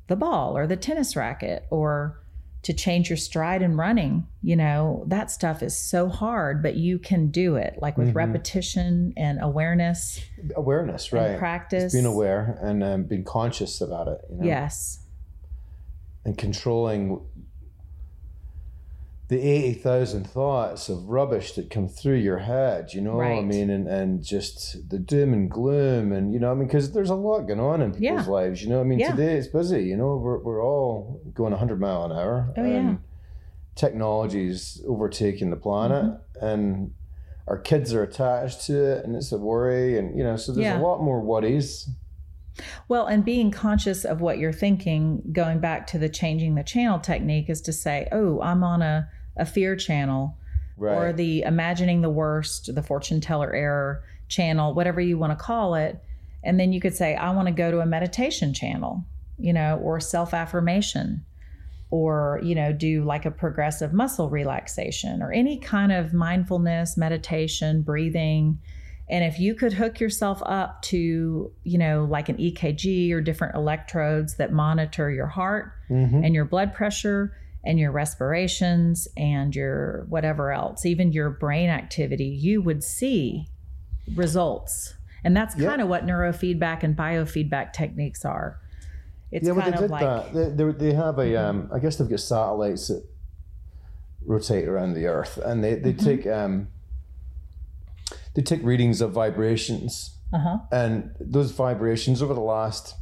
[0.08, 2.19] the ball or the tennis racket or
[2.62, 6.98] to change your stride in running, you know, that stuff is so hard, but you
[6.98, 8.14] can do it like with Mhm.
[8.16, 10.20] repetition and awareness
[10.56, 11.38] Awareness, right?
[11.38, 11.84] practice.
[11.84, 14.20] Just being aware and um, being conscious about it.
[14.30, 14.44] You know?
[14.44, 14.98] Yes.
[16.26, 17.20] And controlling
[19.30, 23.70] the 80,000 thoughts of rubbish that come through your head, you know what I mean?
[23.70, 26.10] And, and just the doom and gloom.
[26.12, 28.32] And, you know, I mean, because there's a lot going on in people's Yeah.
[28.32, 29.12] lives, you know, I mean, Yeah.
[29.12, 32.52] today it's busy, you know, we're, we're all going 100 mile an hour.
[32.56, 32.76] Oh, yeah.
[32.76, 32.98] and
[33.76, 36.44] Technology's overtaking the planet Mm-hmm.
[36.46, 36.92] and
[37.46, 39.96] our kids are attached to it and it's a worry.
[39.98, 40.78] And, you know, so there's Yeah.
[40.80, 41.88] a lot more worries.
[42.88, 46.98] Well, and being conscious of what you're thinking, going back to the changing the channel
[46.98, 50.36] technique, is to say, oh, I'm on a, a fear channel
[50.76, 50.94] Right.
[50.96, 55.74] or the imagining the worst, the fortune teller error channel, whatever you want to call
[55.74, 56.02] it.
[56.42, 59.04] And then you could say, I want to go to a meditation channel,
[59.38, 61.22] you know, or self affirmation,
[61.90, 67.82] or, you know, do like a progressive muscle relaxation or any kind of mindfulness, meditation,
[67.82, 68.58] breathing.
[69.08, 73.56] And if you could hook yourself up to, you know, like an EKG or different
[73.56, 76.24] electrodes that monitor your heart Mhm.
[76.24, 77.32] and your blood pressure
[77.64, 83.48] and your respirations and your whatever else, even your brain activity, you would see
[84.14, 84.94] results.
[85.22, 85.68] And that's Yeah.
[85.68, 88.58] kind of what neurofeedback and biofeedback techniques are.
[89.30, 90.36] It's yeah, well, kind they of did like Mm-hmm.
[90.36, 90.56] that.
[90.56, 93.04] They, they, they have a, um, I guess they've got satellites that
[94.24, 96.04] rotate around the Earth, and they, they Mm-hmm.
[96.04, 96.68] take um,
[98.34, 100.58] they take readings of vibrations, uh-huh.
[100.72, 102.94] and those vibrations over the last,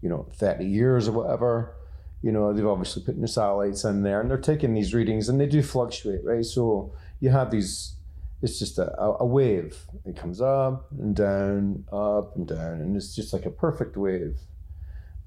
[0.00, 1.74] you know, thirty years or whatever,
[2.22, 5.40] you know, they've obviously put new satellites in there, and they're taking these readings, and
[5.40, 6.44] they do fluctuate, right?
[6.44, 7.94] So you have these.
[8.42, 9.76] It's just a, a wave.
[10.04, 14.38] It comes up and down, up and down, and it's just like a perfect wave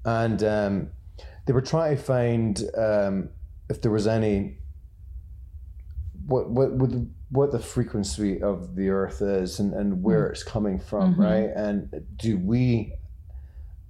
[0.04, 0.90] and um,
[1.46, 3.28] they were trying to find um,
[3.68, 4.58] if there was any
[6.26, 10.42] what what what the, what the frequency of the Earth is and, and where it's
[10.44, 11.18] coming from, Mhm.
[11.18, 11.50] right?
[11.56, 12.92] And do we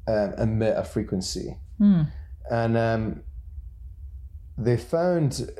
[0.09, 1.59] um, emit a frequency?
[1.79, 2.03] Hmm.
[2.51, 3.23] And um,
[4.57, 5.51] they found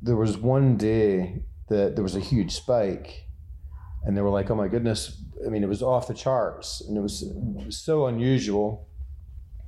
[0.00, 3.26] there was one day that there was a huge spike,
[4.04, 6.96] and they were like, "Oh my goodness!" I mean, it was off the charts, and
[6.96, 8.88] it was, it was so unusual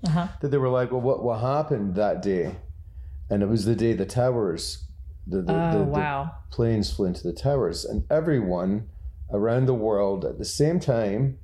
[0.06, 0.28] Uh-huh.
[0.40, 2.56] that they were like, "Well, what what happened that day?"
[3.30, 4.84] And it was the day the towers,
[5.26, 8.88] the the, Oh, the, the planes flew into the towers, and everyone
[9.32, 11.38] around the world at the same time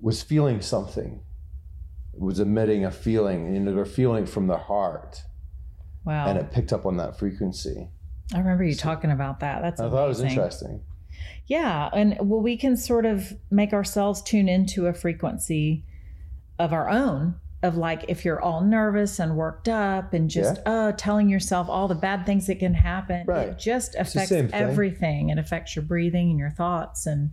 [0.00, 1.20] was feeling something,
[2.12, 5.22] was emitting a feeling, you know, they're feeling from their heart,
[6.04, 6.26] Wow.
[6.28, 7.88] and it picked up on that frequency.
[8.34, 9.62] I remember you talking about that.
[9.62, 10.82] That's I thought it was interesting.
[11.46, 15.84] Yeah, and well, we can sort of make ourselves tune into a frequency
[16.58, 17.34] of our own.
[17.62, 21.88] Of like, if you're all nervous and worked up, and just uh, telling yourself all
[21.88, 23.48] the bad things that can happen, Right.
[23.48, 25.28] it just affects everything.
[25.28, 27.32] It affects your breathing and your thoughts, and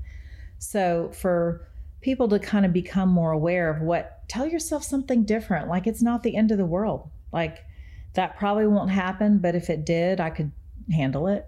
[0.57, 1.61] so for
[2.01, 5.67] people to kind of become more aware of what, tell yourself something different.
[5.67, 7.09] Like it's not the end of the world.
[7.31, 7.65] Like
[8.13, 10.51] that probably won't happen, but if it did, I could
[10.91, 11.45] handle it,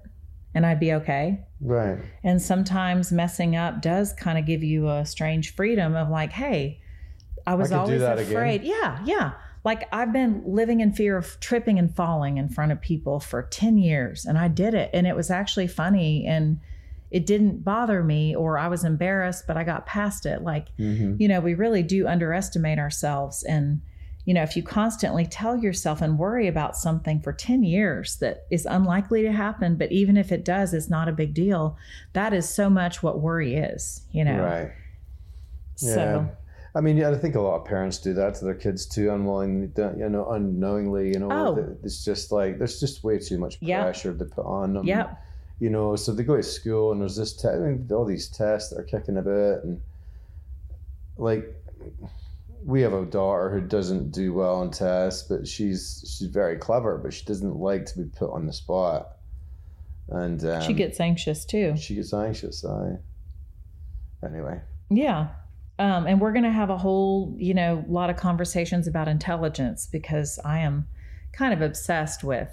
[0.54, 1.42] and I'd be okay.
[1.62, 2.00] Right.
[2.24, 6.82] And sometimes messing up does kind of give you a strange freedom of like, hey,
[7.46, 8.32] I was do always that again.
[8.32, 8.64] afraid.
[8.64, 9.34] Yeah, yeah.
[9.64, 13.44] Like I've been living in fear of tripping and falling in front of people for
[13.44, 16.60] 10 years and I did it and it was actually funny and
[17.12, 20.44] it didn't bother me or I was embarrassed, but I got past it.
[20.44, 23.44] Like, hmm you know, we really do underestimate ourselves.
[23.44, 23.82] And,
[24.26, 28.46] you know, if you constantly tell yourself and worry about something for 10 years that
[28.52, 31.78] is unlikely to happen, but even if it does, it's not a big deal,
[32.14, 34.44] that is so much what worry is, you know?
[34.44, 34.72] Right.
[35.82, 35.94] Yeah.
[35.96, 36.30] So,
[36.76, 39.10] I mean, yeah, I think a lot of parents do that to their kids too,
[39.12, 41.08] unwillingly, you know, unknowingly.
[41.08, 41.76] You know, Oh.
[41.84, 44.86] it's just like there's just way too much pressure to put on them.
[44.86, 45.20] Yep.
[45.60, 48.28] You know, so they go to school and there's this te- I mean, all these
[48.28, 49.82] tests that are kicking a bit, and
[51.18, 51.54] like
[52.66, 56.98] we have a daughter who doesn't do well on tests, but she's she's very clever,
[56.98, 59.18] but she doesn't like to be put on the spot,
[60.08, 61.76] and um, she gets anxious too.
[61.78, 62.64] she gets anxious.
[62.64, 62.98] I
[64.26, 64.62] anyway.
[64.90, 65.30] Yeah.
[65.78, 69.88] Um, and we're going to have a whole, you know, lot of conversations about intelligence
[69.90, 70.88] because I am
[71.32, 72.50] kind of obsessed with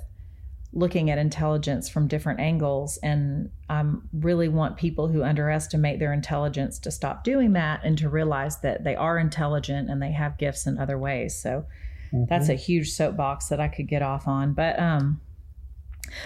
[0.77, 2.99] looking at intelligence from different angles.
[3.03, 8.11] And I really want people who underestimate their intelligence to stop doing that and to
[8.11, 11.35] realize that they are intelligent and they have gifts in other ways.
[11.35, 11.65] So
[12.29, 14.53] that's a huge soapbox that I could get off on.
[14.53, 15.21] But um,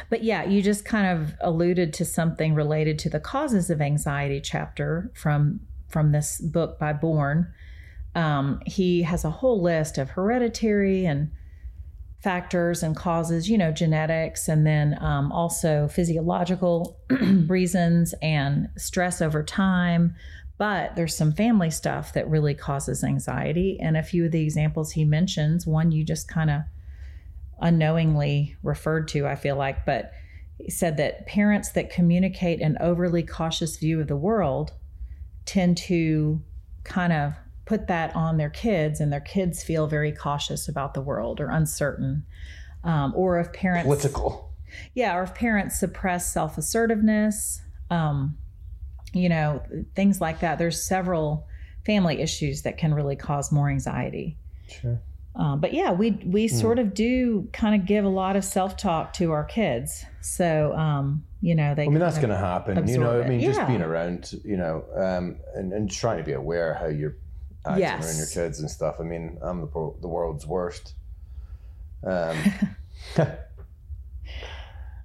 [0.08, 4.40] But yeah, you just kind of alluded to something related to the causes of anxiety
[4.40, 7.52] chapter from from this book by Bourne.
[8.14, 11.30] Um, he has a whole list of hereditary and
[12.22, 16.98] factors and causes, you know, genetics, and then um, also physiological
[17.48, 20.14] reasons and stress over time.
[20.58, 23.78] But there's some family stuff that really causes anxiety.
[23.80, 26.60] And a few of the examples he mentions, one you just kind of
[27.60, 30.12] unknowingly referred to, I feel like, but
[30.58, 34.72] he said that parents that communicate an overly cautious view of the world
[35.46, 36.42] tend to
[36.84, 37.32] kind of
[37.70, 41.48] put that on their kids, and their kids feel very cautious about the world or
[41.50, 42.24] uncertain.
[42.82, 44.52] Um, or if parents Political.
[44.94, 48.36] yeah, or if parents suppress self assertiveness, um,
[49.12, 49.62] you know,
[49.94, 50.58] things like that.
[50.58, 51.46] There's several
[51.86, 54.36] family issues that can really cause more anxiety.
[54.68, 55.00] Sure.
[55.36, 58.76] Um, but yeah, we we sort of do kind of give a lot of self
[58.76, 60.04] talk to our kids.
[60.20, 61.84] So um, you know, they.
[61.84, 62.88] I mean, that's going to happen.
[62.88, 63.28] You know, I it.
[63.28, 63.66] mean, just Yeah.
[63.66, 67.16] being around, you know, um, and, and trying to be aware how you're
[67.66, 68.06] acting Yes.
[68.06, 68.96] around your kids and stuff.
[69.00, 70.94] I mean, I'm the, the world's worst.
[72.04, 72.36] Um,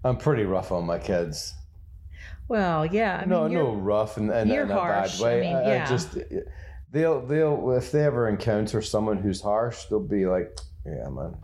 [0.03, 1.53] I'm pretty rough on my kids.
[2.47, 3.21] Well, yeah.
[3.23, 5.21] I no, mean, no, rough and in, you're in a bad harsh.
[5.21, 5.41] I way.
[5.41, 5.89] mean, I, I yeah.
[5.89, 6.17] just
[6.91, 11.35] they'll they'll if they ever encounter someone who's harsh, they'll be like, "Yeah, man,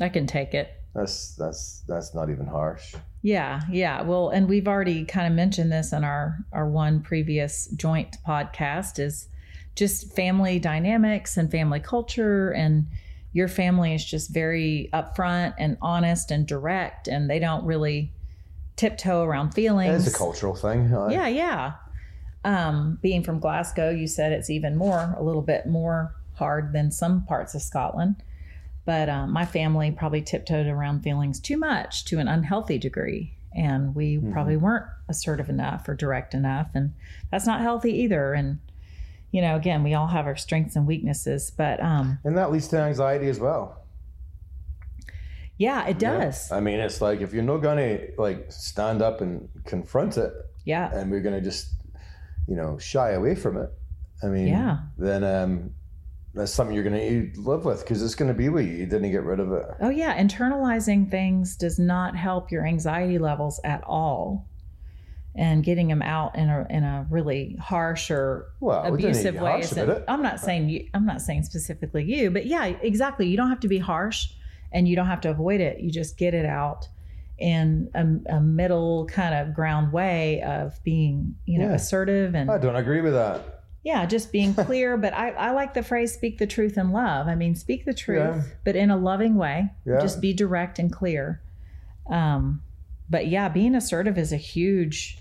[0.00, 0.70] I can take it.
[0.94, 4.02] that's that's that's not even harsh." Yeah, yeah.
[4.02, 8.98] Well, and we've already kind of mentioned this in our our one previous joint podcast
[8.98, 9.28] is
[9.74, 12.86] just family dynamics and family culture and
[13.32, 18.12] your family is just very upfront and honest and direct and they don't really
[18.76, 20.06] tiptoe around feelings.
[20.06, 20.88] It's a cultural thing.
[20.90, 21.72] Yeah, yeah.
[22.44, 26.90] Um, being from Glasgow, you said it's even more, a little bit more hard than
[26.90, 28.16] some parts of Scotland.
[28.86, 33.34] But um, my family probably tiptoed around feelings too much to an unhealthy degree.
[33.54, 36.70] And we probably weren't assertive enough or direct enough.
[36.74, 36.94] And
[37.30, 38.32] that's not healthy either.
[38.32, 38.58] And,
[39.32, 41.50] you know, again, we all have our strengths and weaknesses.
[41.50, 43.76] But um, and that leads to anxiety as well.
[45.58, 46.50] yeah, it does.
[46.50, 50.32] I mean, it's like if you're not gonna like stand up and confront it,
[50.64, 50.90] Yeah.
[50.94, 51.74] and we're gonna just,
[52.48, 53.70] you know, shy away from it.
[54.22, 54.78] I mean, Yeah.
[54.96, 55.70] then um,
[56.34, 58.72] that's something you're gonna live with because it's gonna be with you.
[58.72, 59.66] You didn't get rid of it.
[59.80, 60.18] Oh, yeah.
[60.22, 64.46] Internalizing things does not help your anxiety levels at all.
[65.34, 69.40] And getting them out in a, in a really harsh or Well, abusive way.
[69.52, 73.28] harsh isn't- I'm not saying you, I'm not saying specifically you, but yeah, exactly.
[73.28, 74.32] You don't have to be harsh
[74.72, 75.78] and you don't have to avoid it.
[75.80, 76.88] You just get it out
[77.38, 81.74] in a, a middle kind of ground way of being, you know, Yeah.
[81.74, 83.62] assertive and I don't agree with that.
[83.84, 84.96] yeah, just being clear.
[84.96, 87.28] but I, I like the phrase speak the truth in love.
[87.28, 88.42] I mean, speak the truth, Yeah.
[88.64, 89.70] but in a loving way.
[89.86, 90.00] Yeah.
[90.00, 91.40] Just be direct and clear.
[92.08, 92.62] Um,
[93.08, 95.18] but yeah, being assertive is a huge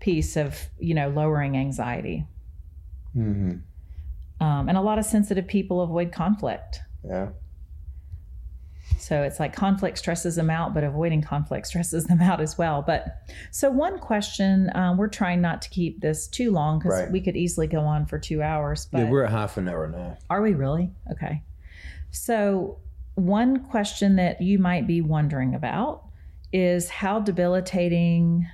[0.00, 2.26] piece of, you know, lowering anxiety.
[3.12, 3.52] hmm
[4.40, 6.80] Um, and a lot of sensitive people avoid conflict.
[7.04, 7.28] Yeah.
[8.98, 12.82] So it's like conflict stresses them out, but avoiding conflict stresses them out as well.
[12.82, 17.10] But so, one question um, we're trying not to keep this too long because Right.
[17.10, 18.86] we could easily go on for two hours.
[18.90, 20.16] But yeah, we're at half an hour now.
[20.30, 20.90] Are we really?
[21.12, 21.42] Okay.
[22.10, 22.78] So,
[23.16, 26.04] one question that you might be wondering about
[26.52, 28.46] is how debilitating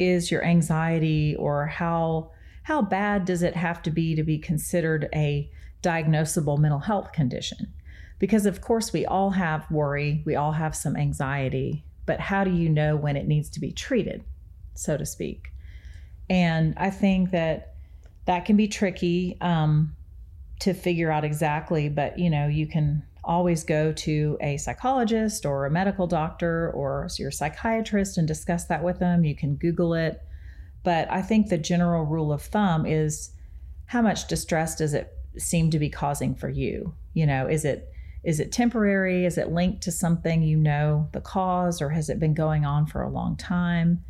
[0.00, 2.32] is your anxiety or how
[2.64, 5.50] how bad does it have to be to be considered a
[5.82, 7.72] diagnosable mental health condition?
[8.18, 12.50] Because of course we all have worry, we all have some anxiety, but how do
[12.50, 14.24] you know when it needs to be treated,
[14.74, 15.52] so to speak?
[16.28, 17.74] And I think that
[18.26, 19.36] that can be tricky.
[19.40, 19.96] Um,
[20.60, 25.64] to figure out exactly, but you know, you can always go to a psychologist or
[25.64, 29.24] a medical doctor or your psychiatrist and discuss that with them.
[29.24, 30.20] You can Google it.
[30.82, 33.30] But I think the general rule of thumb is
[33.86, 36.92] how much distress does it seem to be causing for you?
[37.14, 37.92] You know, is it
[38.24, 39.24] is it temporary?
[39.24, 42.84] Is it linked to something you know the cause, or has it been going on
[42.84, 44.04] for a long time?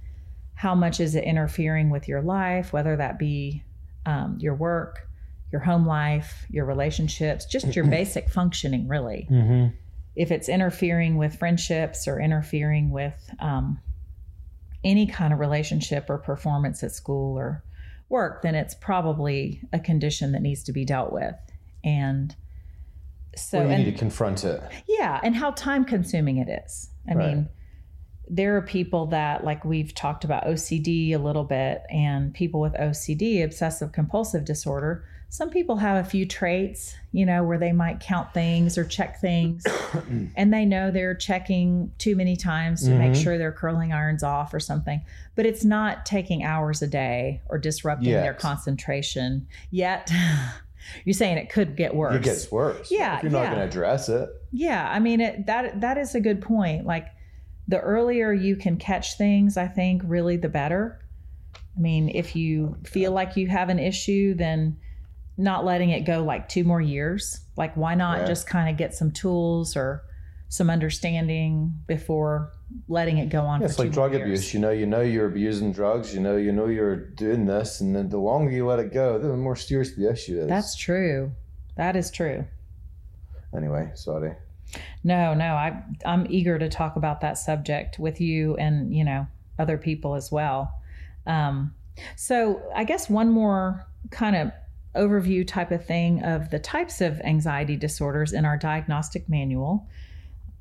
[0.55, 3.65] How much is it interfering with your life, whether that be
[4.07, 5.10] um, your work,
[5.53, 9.27] your home life, your relationships, just your basic functioning, really.
[9.31, 9.75] Mm-hmm.
[10.17, 13.81] If it's interfering with friendships or interfering with um,
[14.85, 17.63] any kind of relationship or performance at school or
[18.09, 21.35] work, then it's probably a condition that needs to be dealt with.
[21.85, 22.35] And
[23.37, 24.61] so, well, you and need to confront it.
[24.89, 26.91] yeah, and how time consuming it is.
[27.09, 27.29] I Right.
[27.35, 27.49] mean,
[28.33, 32.73] there are people that, like we've talked about OCD a little bit, and people with
[32.75, 38.01] OCD, obsessive compulsive disorder, some people have a few traits, you know, where they might
[38.01, 39.65] count things or check things
[40.37, 43.23] and they know they're checking too many times to make Mhm.
[43.23, 45.01] sure their curling irons off or something.
[45.37, 50.11] But it's not taking hours a day or disrupting their concentration yet.
[51.05, 52.17] You're saying it could get worse.
[52.17, 52.91] It gets worse.
[52.91, 53.55] Yeah, If you're not yeah.
[53.55, 54.29] going to address it.
[54.51, 56.87] Yeah, I mean it, that that is a good point.
[56.87, 57.07] Like
[57.71, 60.99] the earlier you can catch things, I think really the better.
[61.77, 64.77] I mean, if you feel like you have an issue, then
[65.37, 67.41] not letting it go like two more years.
[67.57, 68.27] Like why not Yeah.
[68.27, 70.03] just kind of get some tools or
[70.49, 72.51] some understanding before
[72.89, 74.27] letting it go on It's for like two more drug years.
[74.41, 74.55] abuse.
[74.55, 76.13] You know, you know you're abusing drugs.
[76.13, 79.17] You know, you know you're doing this, and then the longer you let it go,
[79.19, 80.49] the more serious the issue is.
[80.49, 81.31] That's true.
[81.77, 82.45] That is true.
[83.57, 83.91] anyway.
[83.95, 84.35] Sorry.
[85.05, 89.27] No, no, I I'm eager to talk about that subject with you and you know
[89.59, 90.73] other people as well.
[91.27, 91.75] Um,
[92.17, 94.53] so I guess one more kind of
[94.97, 99.87] overview type of thing of the types of anxiety disorders in our diagnostic manual.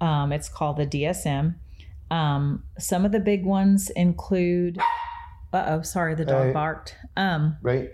[0.02, 1.56] Um, it's called the DSM.
[2.12, 4.80] Um, some of the big ones include.
[5.52, 6.96] Uh oh, sorry, the dog barked.
[7.18, 7.92] Um, Right.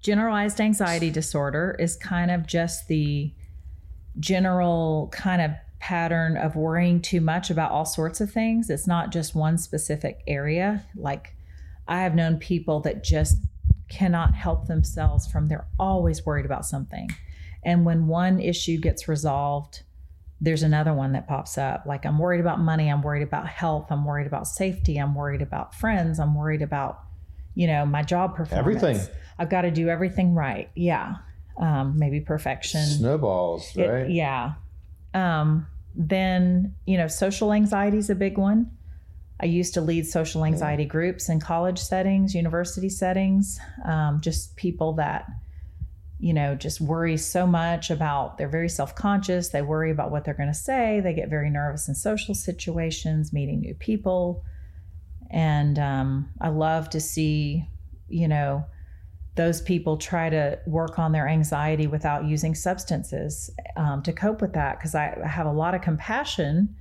[0.00, 3.30] generalized anxiety disorder is kind of just the
[4.18, 8.70] general kind of pattern of worrying too much about all sorts of things.
[8.70, 10.84] It's not just one specific area.
[10.96, 11.34] Like
[11.86, 13.36] I have known people that just
[13.88, 17.10] cannot help themselves from they're always worried about something.
[17.64, 19.82] And when one issue gets resolved,
[20.40, 21.84] there's another one that pops up.
[21.86, 25.42] Like I'm worried about money, I'm worried about health, I'm worried about safety, I'm worried
[25.42, 27.00] about friends, I'm worried about
[27.56, 28.82] you know, my job performance.
[28.82, 29.14] Everything.
[29.38, 30.70] I've got to do everything right.
[30.76, 31.16] Yeah.
[31.58, 32.84] Um, maybe perfection.
[32.84, 34.10] Snowballs, It- right?
[34.10, 34.54] yeah.
[35.14, 38.70] Um, then, you know, social anxiety is a big one.
[39.40, 44.94] I used to lead social anxiety groups in college settings, university settings, um, just people
[44.94, 45.26] that,
[46.18, 49.48] you know, just worry so much about, they're very self conscious.
[49.48, 51.00] They worry about what they're going to say.
[51.00, 54.42] They get very nervous in social situations, meeting new people.
[55.30, 57.66] And um, I love to see,
[58.08, 58.64] you know,
[59.36, 64.54] those people try to work on their anxiety without using substances um, to cope with
[64.54, 66.74] that because I have a lot of compassion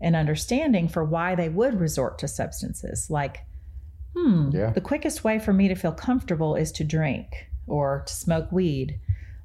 [0.00, 3.08] and understanding for why they would resort to substances.
[3.08, 3.44] Like,
[4.14, 4.70] hmm, Yeah.
[4.70, 8.98] the quickest way for me to feel comfortable is to drink or to smoke weed,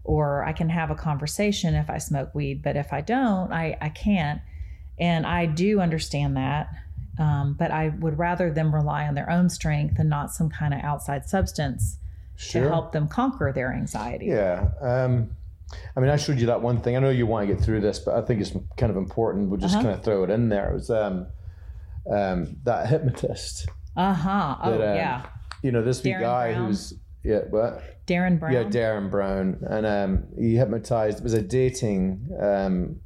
[0.03, 3.77] or I can have a conversation if I smoke weed, but if I don't, I,
[3.79, 4.41] I can't.
[4.99, 6.69] And I do understand that.
[7.19, 10.73] Um, but I would rather them rely on their own strength and not some kind
[10.73, 11.97] of outside substance
[12.37, 12.63] Sure.
[12.63, 14.27] to help them conquer their anxiety.
[14.27, 14.69] Yeah.
[14.79, 15.31] Um,
[15.95, 16.95] I mean, I showed you that one thing.
[16.95, 19.49] I know you want to get through this, but I think it's kind of important.
[19.49, 19.83] We'll just Uh-huh.
[19.83, 20.69] kind of throw it in there.
[20.69, 21.27] It was um,
[22.09, 23.67] um, that hypnotist.
[23.95, 24.55] Uh huh.
[24.63, 25.25] Oh That, um, yeah,
[25.63, 26.67] You know, this Derren guy Brown?
[26.67, 27.81] who's yeah, what?
[28.05, 28.53] Derren Brown.
[28.53, 31.17] Yeah, Derren Brown, and um, he hypnotized.
[31.17, 33.01] It was a dating um,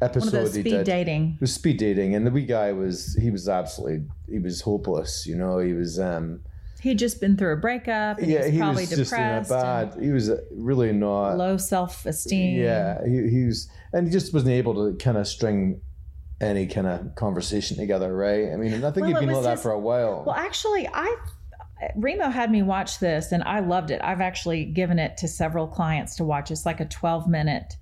[0.00, 0.26] episode.
[0.26, 0.84] One of those speed did.
[0.86, 1.32] dating.
[1.36, 5.26] It was speed dating, and the wee guy was he was absolutely he was hopeless.
[5.26, 5.98] You know, he was.
[5.98, 6.40] Um,
[6.84, 8.18] He'd just been through a breakup.
[8.18, 9.48] And yeah, he was he probably was just in a depressed.
[9.48, 9.96] bad.
[9.98, 11.38] He was uh, really not.
[11.38, 12.60] low self esteem.
[12.60, 15.80] Yeah, he, he was, and he just wasn't able to kind of string
[16.42, 18.52] any kind of conversation together, right?
[18.52, 20.24] I mean, and I think Well, he'd been like that for a while.
[20.26, 21.16] Well, actually, I
[21.96, 24.02] Remo had me watch this, and I loved it.
[24.04, 26.50] I've actually given it to several clients to watch.
[26.50, 27.78] It's like a twelve minute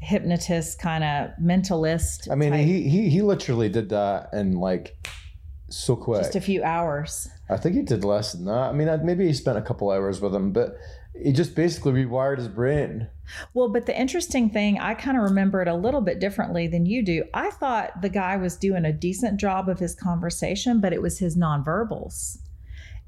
[0.00, 2.30] hypnotist kind of mentalist.
[2.30, 4.94] I mean, type, he, he he literally did that in like
[5.68, 6.22] so quick.
[6.22, 7.28] just a few hours.
[7.48, 8.70] I think he did less than that.
[8.70, 10.76] I mean, maybe he spent a couple hours with him, but
[11.14, 13.08] he just basically rewired his brain.
[13.54, 16.86] Well, but the interesting thing, I kind of remember it a little bit differently than
[16.86, 17.24] you do.
[17.34, 21.18] I thought the guy was doing a decent job of his conversation, but it was
[21.18, 22.38] his nonverbals.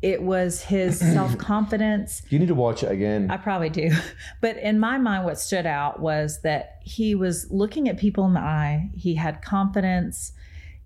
[0.03, 2.23] It was his self confidence.
[2.31, 3.31] You need to watch it again.
[3.31, 3.91] I probably do.
[4.41, 8.35] But in my mind, what stood out was that he was looking at people in
[8.35, 8.91] the eye.
[8.97, 10.33] He had confidence.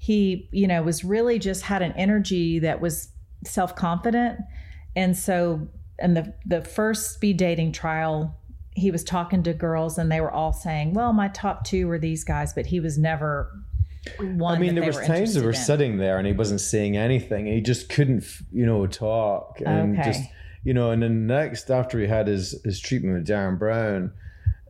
[0.02, 3.10] He, you know, was really just had an energy that was
[3.44, 4.40] self confident.
[4.96, 5.68] And so,
[6.00, 8.36] in the the first speed dating trial,
[8.74, 12.00] he was talking to girls, and they were all saying, "Well, my top two were
[12.00, 13.52] these guys," but he was never
[14.18, 14.56] one.
[14.56, 15.54] I mean, there was were times they were in.
[15.54, 17.46] sitting there and he wasn't saying anything.
[17.46, 20.10] He just couldn't, you know, talk and Okay.
[20.10, 20.24] just,
[20.64, 20.90] you know.
[20.90, 24.10] And then next, after he had his his treatment with Derren Brown,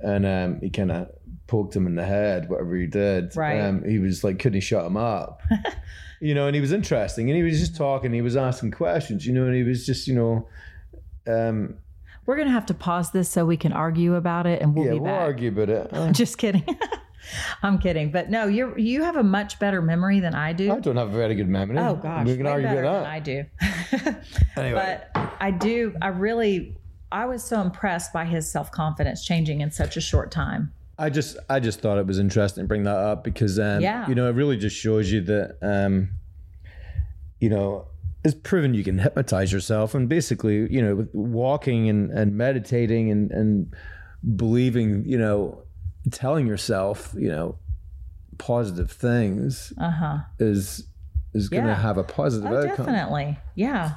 [0.03, 1.09] and um, he kind of
[1.53, 3.37] poked him in the head, whatever he did.
[3.37, 3.61] Right.
[3.61, 5.43] Um, he was like, couldn't he shut him up?
[6.21, 8.11] you know, and he was interesting, and he was just talking.
[8.11, 10.49] He was asking questions, you know, and he was just, you know.
[11.27, 11.75] Um,
[12.25, 14.93] We're gonna have to pause this so we can argue about it, and we'll yeah,
[14.93, 15.21] be we'll back.
[15.21, 15.93] argue about it.
[15.93, 16.65] Uh, Just kidding.
[17.63, 18.11] I'm kidding.
[18.11, 20.73] But no, you're you have a much better memory than I do.
[20.73, 21.77] I don't have a very good memory.
[21.79, 23.07] oh gosh, we can argue about that.
[23.07, 23.45] I do.
[24.57, 24.99] Anyway.
[25.15, 25.95] but I do.
[26.01, 26.77] I really
[27.13, 30.73] I was so impressed by his self confidence changing in such a short time.
[31.03, 34.09] I just I just thought it was interesting to bring that up because um, Yeah.
[34.09, 36.11] you know it really just shows you that um,
[37.41, 37.87] you know
[38.25, 43.11] it's proven you can hypnotize yourself and basically you know with walking and, and meditating
[43.11, 43.75] and and
[44.37, 45.65] believing you know
[46.13, 47.59] telling yourself you know
[48.39, 50.19] positive things Uh huh.
[50.39, 50.87] is
[51.35, 51.83] is going to Yeah.
[51.83, 52.87] have a positive Oh, outcome.
[52.87, 53.39] definitely.
[53.55, 53.95] Yeah,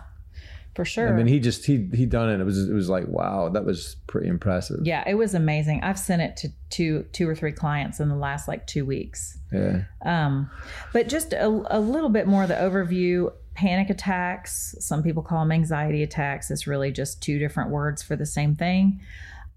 [0.76, 1.08] for sure.
[1.08, 2.42] I mean, he just he he done it.
[2.42, 4.82] It was it was like wow, that was pretty impressive.
[4.84, 5.82] yeah, it was amazing.
[5.84, 9.40] I've sent it to two, two or three clients in the last like two weeks.
[9.54, 9.84] Yeah.
[10.06, 10.50] Um,
[10.92, 13.32] but just a, a little bit more of the overview.
[13.54, 14.76] Panic attacks.
[14.80, 16.52] Some people call them anxiety attacks.
[16.52, 19.00] It's really just two different words for the same thing.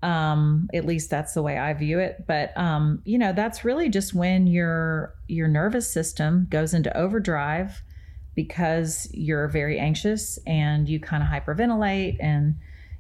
[0.05, 2.25] Um, at least that's the way I view it.
[2.29, 7.83] But um, you know, that's really just when your your nervous system goes into overdrive
[8.39, 12.55] because you're very anxious and you kind of hyperventilate and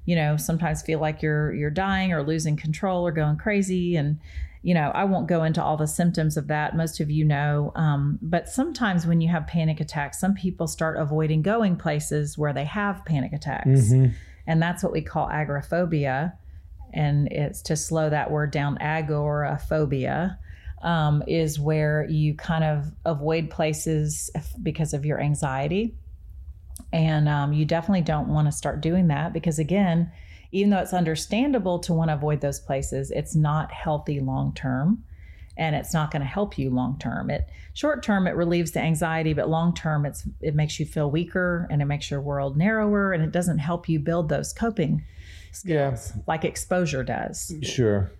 [0.04, 3.94] you know sometimes feel like you're you're dying or losing control or going crazy.
[3.94, 4.18] And
[4.62, 6.74] you know i won't go into all the symptoms of that.
[6.76, 10.98] Most of you know um, but sometimes when you have panic attacks some people start
[10.98, 13.92] avoiding going places where they have panic attacks.
[13.92, 14.14] Mhm.
[14.48, 16.34] and that's what we call agoraphobia.
[16.92, 20.36] And it's to slow that word down agoraphobia
[20.82, 24.30] um, is where you kind of avoid places
[24.62, 25.94] because of your anxiety
[26.92, 30.10] and um, you definitely don't want to start doing that because again
[30.50, 35.02] even though it's understandable to want to avoid those places it's not healthy long term
[35.56, 38.80] and it's not going to help you long term it short term it relieves the
[38.80, 42.56] anxiety but long term it's it makes you feel weaker and it makes your world
[42.56, 45.04] narrower and it doesn't help you build those coping
[45.52, 46.22] skills Yeah.
[46.26, 48.10] like exposure does Sure.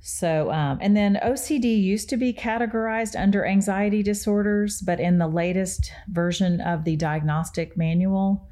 [0.00, 5.26] So, um, and then OCD used to be categorized under anxiety disorders, but in the
[5.26, 8.48] latest version of the diagnostic manual,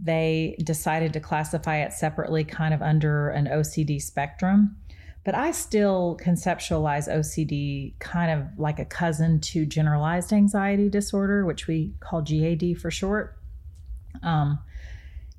[0.00, 4.76] they decided to classify it separately, kind of under an OCD spectrum.
[5.24, 11.66] But I still conceptualize OCD kind of like a cousin to generalized anxiety disorder, which
[11.66, 13.38] we call GAD for short.
[14.22, 14.58] Um,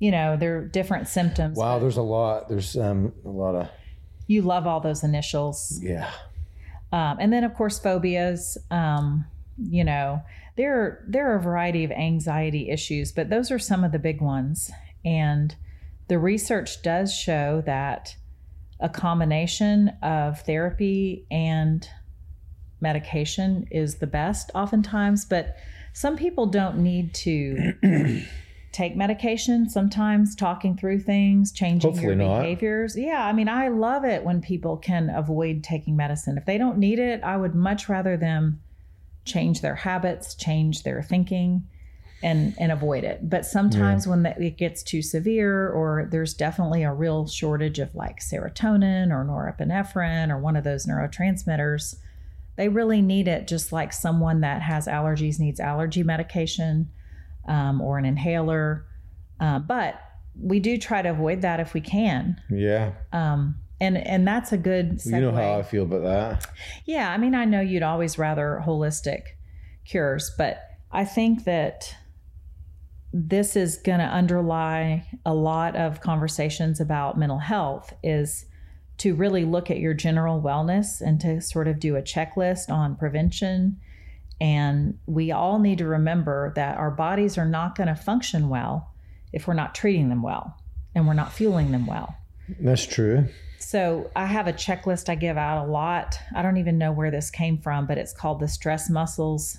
[0.00, 1.56] you know, they're different symptoms.
[1.56, 1.78] Wow.
[1.78, 2.48] There's a lot.
[2.48, 3.68] There's um a lot of
[4.26, 5.78] You love all those initials.
[5.82, 6.10] yeah.
[6.92, 8.56] Um, and then, of course, phobias.
[8.70, 9.24] Um,
[9.58, 10.22] you know,
[10.56, 14.20] there there are a variety of anxiety issues, but those are some of the big
[14.20, 14.70] ones.
[15.04, 15.54] And
[16.08, 18.16] the research does show that
[18.80, 21.88] a combination of therapy and
[22.80, 25.24] medication is the best, oftentimes.
[25.24, 25.56] But
[25.92, 27.72] some people don't need to
[28.76, 29.70] take medication.
[29.70, 32.42] Sometimes talking through things, changing Hopefully your not.
[32.42, 32.94] behaviors.
[32.94, 36.36] Yeah, I mean, I love it when people can avoid taking medicine.
[36.36, 38.60] If they don't need it, I would much rather them
[39.24, 41.66] change their habits, change their thinking,
[42.22, 43.30] and and avoid it.
[43.30, 47.94] But sometimes when that, it gets too severe, or there's definitely a real shortage of
[47.94, 51.96] like serotonin or norepinephrine or one of those neurotransmitters,
[52.56, 53.48] they really need it.
[53.48, 56.90] Just like someone that has allergies needs allergy medication
[57.46, 58.86] um, or an inhaler.
[59.40, 60.00] Uh, but
[60.40, 62.40] we do try to avoid that if we can.
[62.50, 62.92] Yeah.
[63.12, 64.98] Um, and and that's a good.
[64.98, 65.14] Segue.
[65.14, 66.46] You know how I feel about that.
[66.86, 69.22] Yeah, I mean, I know you'd always rather holistic
[69.84, 71.94] cures, but I think that
[73.12, 78.46] this is going to underlie a lot of conversations about mental health is
[78.98, 82.96] to really look at your general wellness and to sort of do a checklist on
[82.96, 83.78] prevention
[84.40, 88.92] and we all need to remember that our bodies are not going to function well
[89.32, 90.56] if we're not treating them well
[90.94, 92.16] and we're not fueling them well
[92.60, 93.28] That's true.
[93.58, 96.18] so I have a checklist I give out a lot.
[96.34, 99.58] I don't even know where this came from, but it's called the stress muscles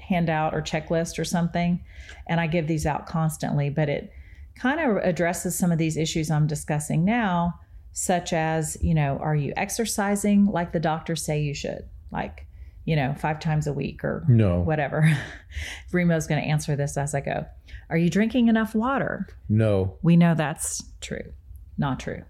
[0.00, 1.84] handout or checklist or something.
[2.26, 4.12] And I give these out constantly, but it
[4.56, 7.60] kind of addresses some of these issues I'm discussing now,
[7.92, 11.88] such as, you know, are you exercising like the doctors say you should?
[12.10, 12.46] Like,
[12.90, 14.62] you know, five times a week or No.
[14.62, 15.08] whatever.
[15.92, 17.46] Remo's going to answer this as I go.
[17.88, 19.28] Are you drinking enough water?
[19.48, 19.96] No.
[20.02, 21.32] We know that's true.
[21.78, 22.24] Not true.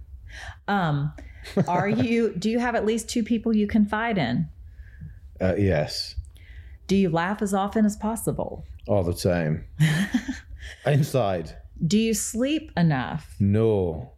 [0.69, 1.13] Um,
[1.67, 4.51] are you do you have at least two people you confide in?
[5.41, 6.15] Uh, yes.
[6.89, 8.67] Do you laugh as often as possible?
[8.87, 9.65] All the time.
[10.85, 11.57] Inside.
[11.87, 13.35] Do you sleep enough?
[13.41, 14.13] No.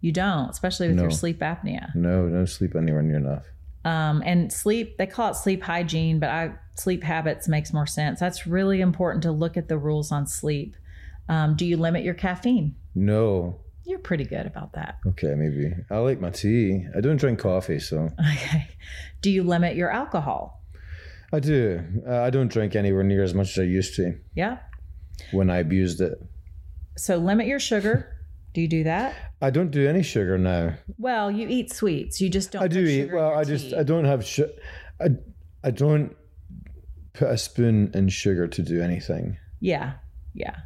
[0.00, 1.92] You don't, especially with your sleep apnea.
[1.96, 2.26] No.
[2.28, 3.46] No sleep anywhere near enough.
[3.86, 8.18] Um, and sleep, they call it sleep hygiene, but I sleep habits makes more sense.
[8.20, 10.76] That's really important to look at the rules on sleep.
[11.28, 12.74] Um, do you limit your caffeine?
[12.94, 13.60] No.
[13.84, 14.98] You're pretty good about that.
[15.06, 15.72] Okay, maybe.
[15.90, 16.84] I like my tea.
[16.96, 18.66] I don't drink coffee, so Okay.
[19.22, 20.64] Do you limit your alcohol?
[21.32, 21.80] I do.
[22.08, 24.58] Uh, I don't drink anywhere near as much as I used to Yeah.
[25.30, 26.18] when I abused it.
[26.96, 28.15] So limit your sugar.
[28.56, 29.14] Do you do that?
[29.42, 30.76] I don't do any sugar now.
[30.96, 32.22] Well, you eat sweets.
[32.22, 32.62] You just don't.
[32.62, 33.12] I do eat.
[33.12, 33.76] Well, I just tea.
[33.76, 34.50] I don't have sugar.
[34.98, 35.08] I
[35.62, 36.16] I don't
[37.12, 39.36] put a spoon in sugar to do anything.
[39.60, 39.96] Yeah.
[40.32, 40.56] Yeah.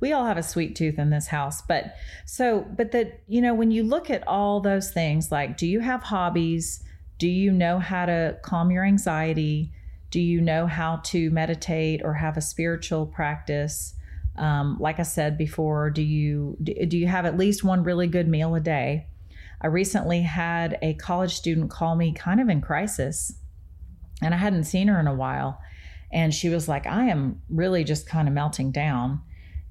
[0.00, 3.52] We all have a sweet tooth in this house, but so, but that, you know,
[3.52, 6.82] when you look at all those things, like, do you have hobbies?
[7.18, 9.70] Do you know how to calm your anxiety?
[10.08, 13.96] Do you know how to meditate or have a spiritual practice?
[14.36, 18.28] Um, like I said before, do you do you have at least one really good
[18.28, 19.06] meal a day?
[19.60, 23.32] I recently had a college student call me kind of in crisis,
[24.20, 25.60] and I hadn't seen her in a while.
[26.12, 29.20] And she was like, I am really just kind of melting down.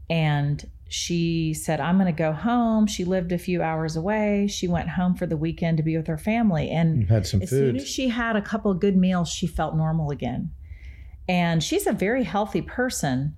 [0.09, 2.85] And she said, I'm going to go home.
[2.85, 4.47] She lived a few hours away.
[4.47, 6.69] She went home for the weekend to be with her family.
[6.69, 9.75] And had some as soon as she had a couple of good meals, she felt
[9.75, 10.51] normal again.
[11.27, 13.35] And she's a very healthy person.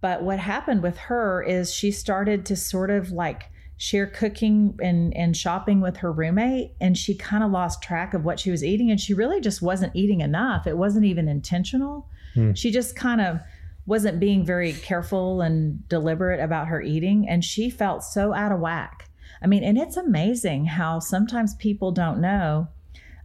[0.00, 5.16] But what happened with her is she started to sort of like share cooking and,
[5.16, 6.72] and shopping with her roommate.
[6.80, 8.90] And she kind of lost track of what she was eating.
[8.90, 10.66] And she really just wasn't eating enough.
[10.66, 12.08] It wasn't even intentional.
[12.34, 12.52] Hmm.
[12.52, 13.40] She just kind of
[13.86, 17.28] wasn't being very careful and deliberate about her eating.
[17.28, 19.08] And she felt so out of whack.
[19.40, 22.68] I mean, and it's amazing how sometimes people don't know.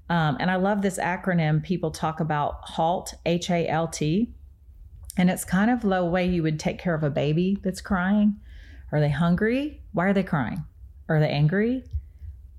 [0.10, 4.30] Um, and I love this acronym people talk about HALT, H A L T.
[5.18, 8.40] And it's kind of the way you would take care of a baby that's crying.
[8.92, 9.82] Are they hungry?
[9.92, 10.64] Why are they crying?
[11.10, 11.84] Are they angry?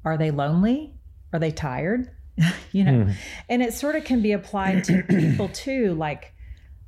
[0.04, 0.94] Are they lonely?
[1.32, 2.10] Are they tired?
[2.72, 3.10] you know, Hmm.
[3.48, 5.94] and it sort of can be applied to people too.
[5.94, 6.32] Like,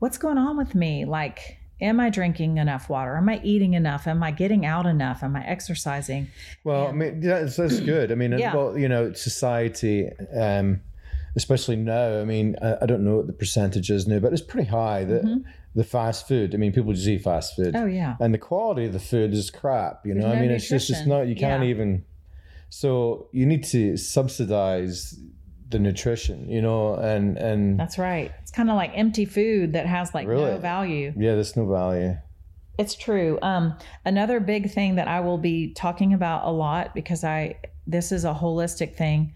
[0.01, 1.05] what's going on with me?
[1.05, 3.17] Like, am I drinking enough water?
[3.17, 4.07] Am I eating enough?
[4.07, 5.23] Am I getting out enough?
[5.23, 6.29] Am I exercising?
[6.65, 8.11] Well, I mean, that's, that's good.
[8.11, 8.55] I mean, Yeah.
[8.55, 10.81] well, you know, society, um,
[11.37, 12.21] especially now.
[12.21, 15.05] I mean, I, I don't know what the percentage is now, but it's pretty high.
[15.05, 15.45] The Mhm.
[15.75, 16.55] the fast food.
[16.55, 18.17] I mean, people just eat fast food, Oh, yeah.
[18.19, 20.07] and the quality of the food is crap.
[20.07, 21.29] You know, There's I no mean, it's just it's not.
[21.29, 21.69] You can't Yeah.
[21.69, 22.05] even.
[22.71, 25.19] So you need to subsidize
[25.69, 26.49] the nutrition.
[26.49, 28.33] You know, and and That's right.
[28.43, 31.13] It's kind of like empty food that has like no value.
[31.17, 32.17] yeah, there's no value.
[32.79, 33.39] It's true.
[33.43, 33.75] Um,
[34.05, 37.57] another big thing that I will be talking about a lot because I
[37.87, 39.33] this is a holistic thing.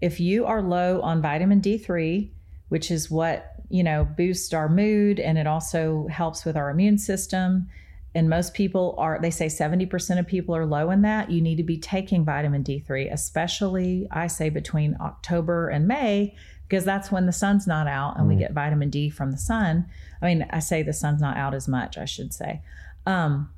[0.00, 2.30] If you are low on vitamin D3,
[2.68, 6.98] which is what you know boosts our mood and it also helps with our immune
[6.98, 7.68] system,
[8.14, 11.56] and most people are they say 70% of people are low in that, you need
[11.56, 16.34] to be taking vitamin D3, especially I say between October and May
[16.68, 18.38] because that's when the sun's not out and we Mm.
[18.40, 19.86] get vitamin D from the sun.
[20.20, 22.60] I mean, I say the sun's not out as much, I should say.
[23.06, 23.50] Um,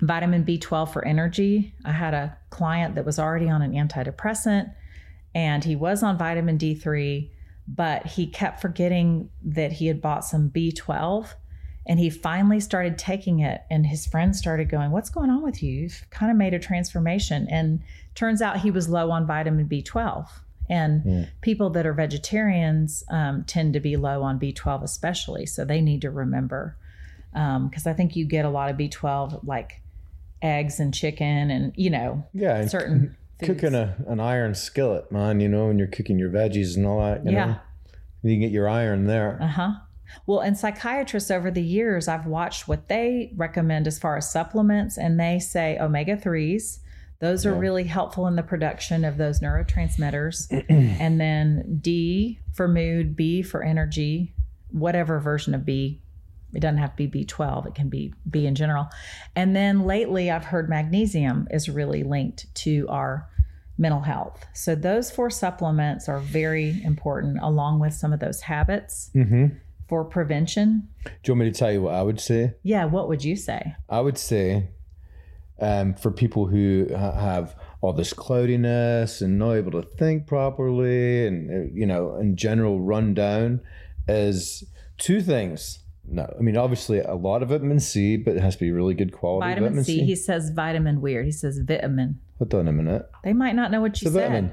[0.00, 1.74] vitamin B12 for energy.
[1.84, 4.72] I had a client that was already on an antidepressant
[5.34, 7.30] and he was on vitamin D3,
[7.66, 11.34] but he kept forgetting that he had bought some B12
[11.86, 15.62] and he finally started taking it and his friends started going, "What's going on with
[15.62, 15.82] you?
[15.82, 17.80] You've kind of made a transformation." And
[18.14, 20.28] turns out he was low on vitamin B12.
[20.70, 21.24] And Yeah.
[21.40, 25.46] people that are vegetarians um, tend to be low on B12, especially.
[25.46, 26.76] So they need to remember
[27.32, 29.82] because I think you get a lot of B12 like
[30.42, 33.60] eggs and chicken and you know Yeah, certain foods.
[33.60, 35.40] cooking a, an iron skillet, man.
[35.40, 37.24] You know, when you're cooking your veggies and all that.
[37.24, 37.46] You Yeah.
[37.46, 37.56] know,
[38.22, 39.38] you can get your iron there.
[39.40, 39.72] Uh huh.
[40.26, 44.96] Well, and psychiatrists over the years, I've watched what they recommend as far as supplements,
[44.96, 46.78] and they say omega 3s.
[47.20, 47.58] Those are Yeah.
[47.58, 50.46] really helpful in the production of those neurotransmitters.
[50.70, 54.34] and then D for mood, B for energy,
[54.70, 56.00] whatever version of B.
[56.54, 58.88] It doesn't have to be B12, it can be B in general.
[59.36, 63.28] And then lately, I've heard magnesium is really linked to our
[63.76, 64.44] mental health.
[64.54, 69.46] So those four supplements are very important, along with some of those habits Mm-hmm.
[69.88, 70.88] for prevention.
[71.04, 72.54] Do you want me to tell you what I would say?
[72.62, 73.74] Yeah, what would you say?
[73.88, 74.68] I would say
[75.60, 81.50] um, for people who have all this cloudiness and not able to think properly and,
[81.50, 83.60] uh, you know, in general run down
[84.08, 84.64] is
[84.98, 85.80] two things.
[86.10, 88.94] No, I mean, obviously a lot of vitamin C, but it has to be really
[88.94, 90.04] good quality Vitamin, C.
[90.04, 91.26] He says vitamin weird.
[91.26, 92.20] He says vitamin.
[92.38, 93.08] Hold on a minute.
[93.24, 94.30] They might not know what you said.
[94.30, 94.52] vitamin.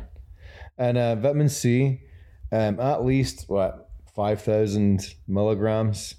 [0.78, 2.02] And uh, vitamin C,
[2.52, 6.16] um, at least, what, 5,000 milligrams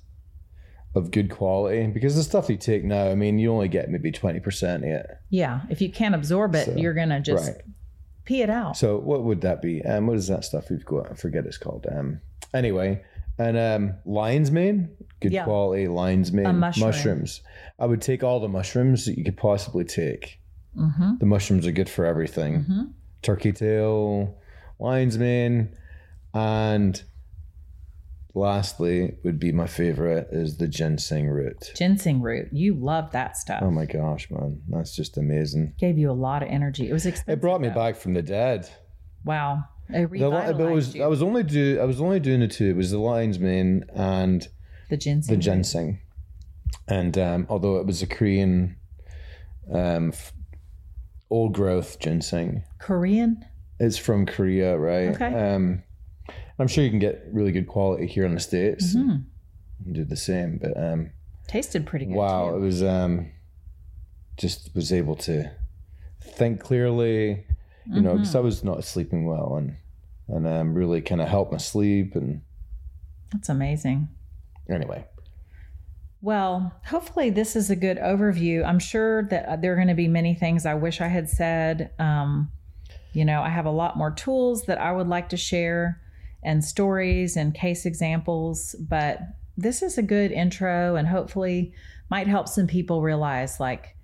[0.95, 4.11] of good quality because the stuff you take now, I mean, you only get maybe
[4.11, 5.21] 20% yet.
[5.29, 7.57] Yeah, if you can't absorb it, So, you're gonna just right.
[8.25, 8.77] pee it out.
[8.79, 9.83] So what would that be?
[9.85, 11.11] Um, what is that stuff we've got?
[11.11, 11.87] I forget it's called.
[11.91, 12.21] Um,
[12.55, 13.05] anyway,
[13.39, 14.89] and um, lion's mane,
[15.21, 15.45] good Yeah.
[15.45, 16.87] quality lion's mane mushroom.
[16.87, 17.43] mushrooms.
[17.79, 20.41] I would take all the mushrooms that you could possibly take.
[20.77, 21.15] mm-hmm.
[21.19, 22.61] The mushrooms are good for everything.
[22.61, 22.83] Mm-hmm.
[23.23, 24.39] Turkey tail,
[24.79, 25.75] lion's mane,
[26.35, 27.03] and
[28.35, 31.73] lastly would be my favorite is the ginseng root.
[31.75, 32.49] Ginseng root.
[32.53, 33.63] You love that stuff.
[33.63, 35.75] Oh my gosh, man, that's just amazing.
[35.79, 36.89] Gave you a lot of energy.
[36.89, 37.39] It was expensive.
[37.39, 37.75] It brought me though.
[37.75, 38.69] back from the dead.
[39.25, 39.65] Wow.
[39.89, 40.29] It The,
[40.73, 41.03] was, you.
[41.05, 42.67] I was only do I was only doing the two.
[42.71, 44.47] It was the lion's mane and
[44.91, 45.35] the ginseng.
[45.35, 46.01] the ginseng.
[46.89, 48.77] And um, although it was a Korean
[49.73, 50.13] um,
[51.31, 53.45] old growth ginseng, Korean.
[53.79, 55.09] it's from Korea, right?
[55.15, 55.35] Okay.
[55.55, 55.83] Um,
[56.59, 59.25] I'm sure you can get really good quality here in the states Mhm.
[59.85, 60.59] and do the same.
[60.59, 61.11] But um,
[61.49, 62.15] Tasted pretty good.
[62.15, 62.57] wow, too.
[62.57, 63.31] it was um,
[64.37, 65.51] just was able to
[66.21, 67.47] think clearly,
[67.91, 68.19] you know, Mm-hmm.
[68.19, 69.77] because I was not sleeping well and
[70.29, 72.43] and um, really kind of helped my sleep and
[73.33, 74.09] That's amazing.
[74.69, 75.05] anyway.
[76.23, 78.65] Well, hopefully, this is a good overview.
[78.67, 81.29] I'm sure that uh, there are going to be many things I wish I had
[81.29, 81.91] said.
[81.99, 82.51] Um,
[83.13, 86.01] you know, I have a lot more tools that I would like to share
[86.43, 89.21] and stories and case examples, but
[89.57, 91.73] this is a good intro and hopefully
[92.11, 93.96] might help some people realize like,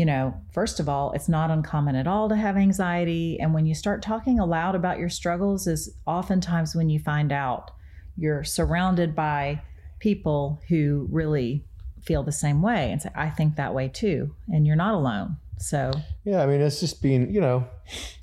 [0.00, 3.38] you know, first of all, it's not uncommon at all to have anxiety.
[3.38, 7.70] And when you start talking aloud about your struggles, is oftentimes when you find out
[8.16, 9.60] you're surrounded by
[9.98, 11.66] people who really
[12.02, 14.34] feel the same way and say, I think that way too.
[14.48, 15.36] And you're not alone.
[15.58, 15.92] So,
[16.24, 17.66] Yeah, I mean, it's just being, you know,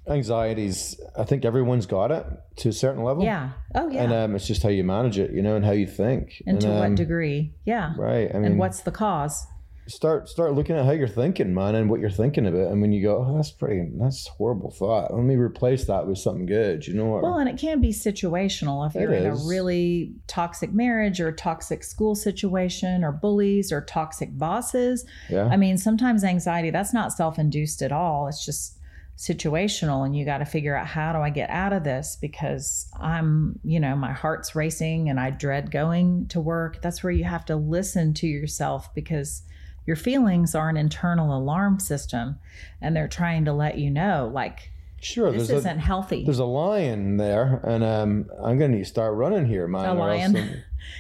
[0.08, 1.00] anxieties.
[1.16, 2.26] I think everyone's got it
[2.56, 3.24] to a certain level.
[3.24, 3.52] yeah.
[3.76, 4.02] Oh, yeah.
[4.04, 6.42] And um, it's just how you manage it, you know, and how you think.
[6.48, 7.54] and to um, what degree?
[7.66, 7.94] Yeah.
[8.00, 8.32] Right.
[8.34, 9.46] I mean, and what's the cause?
[9.88, 12.72] Start start looking at how you're thinking, man, and what you're thinking about.
[12.72, 15.14] And when you go, oh, that's pretty, that's a horrible thought.
[15.14, 16.88] Let me replace that with something good.
[16.88, 17.24] You know what?
[17.24, 21.84] Well, and it can be situational if you're in a really toxic marriage or toxic
[21.84, 25.06] school situation or bullies or toxic bosses.
[25.30, 25.46] yeah.
[25.46, 28.28] I mean, sometimes anxiety, that's not self induced at all.
[28.28, 28.78] It's just
[29.18, 30.06] situational.
[30.06, 33.60] And you got to figure out how do I get out of this because I'm,
[33.64, 36.82] you know, my heart's racing and I dread going to work.
[36.82, 39.42] That's where you have to listen to yourself because
[39.88, 42.38] your feelings are an internal alarm system
[42.82, 44.70] and they're trying to let you know, like,
[45.02, 45.32] sure.
[45.32, 46.24] this isn't a healthy.
[46.26, 49.90] there's a lion there, and um, I'm gonna need to start running here, man.
[49.90, 50.36] A lion.
[50.36, 50.50] I'm,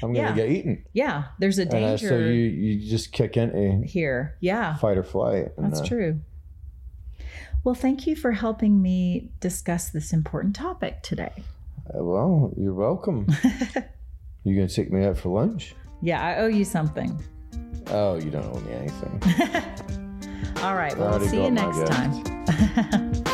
[0.02, 0.36] I'm gonna Yeah.
[0.36, 0.86] get eaten.
[0.94, 4.36] yeah, there's a And uh, danger so you you just kick into here.
[4.40, 4.76] Yeah.
[4.78, 5.50] fight or flight.
[5.58, 6.20] and, That's uh, true.
[7.64, 11.34] Well, thank you for helping me discuss this important topic today.
[11.94, 13.28] Uh, Well, you're welcome.
[14.46, 15.76] you gonna take me out for lunch?
[16.02, 17.22] Yeah, I owe you something.
[17.90, 19.22] Oh, you don't owe me anything.
[20.64, 23.24] All right, well, see you next time.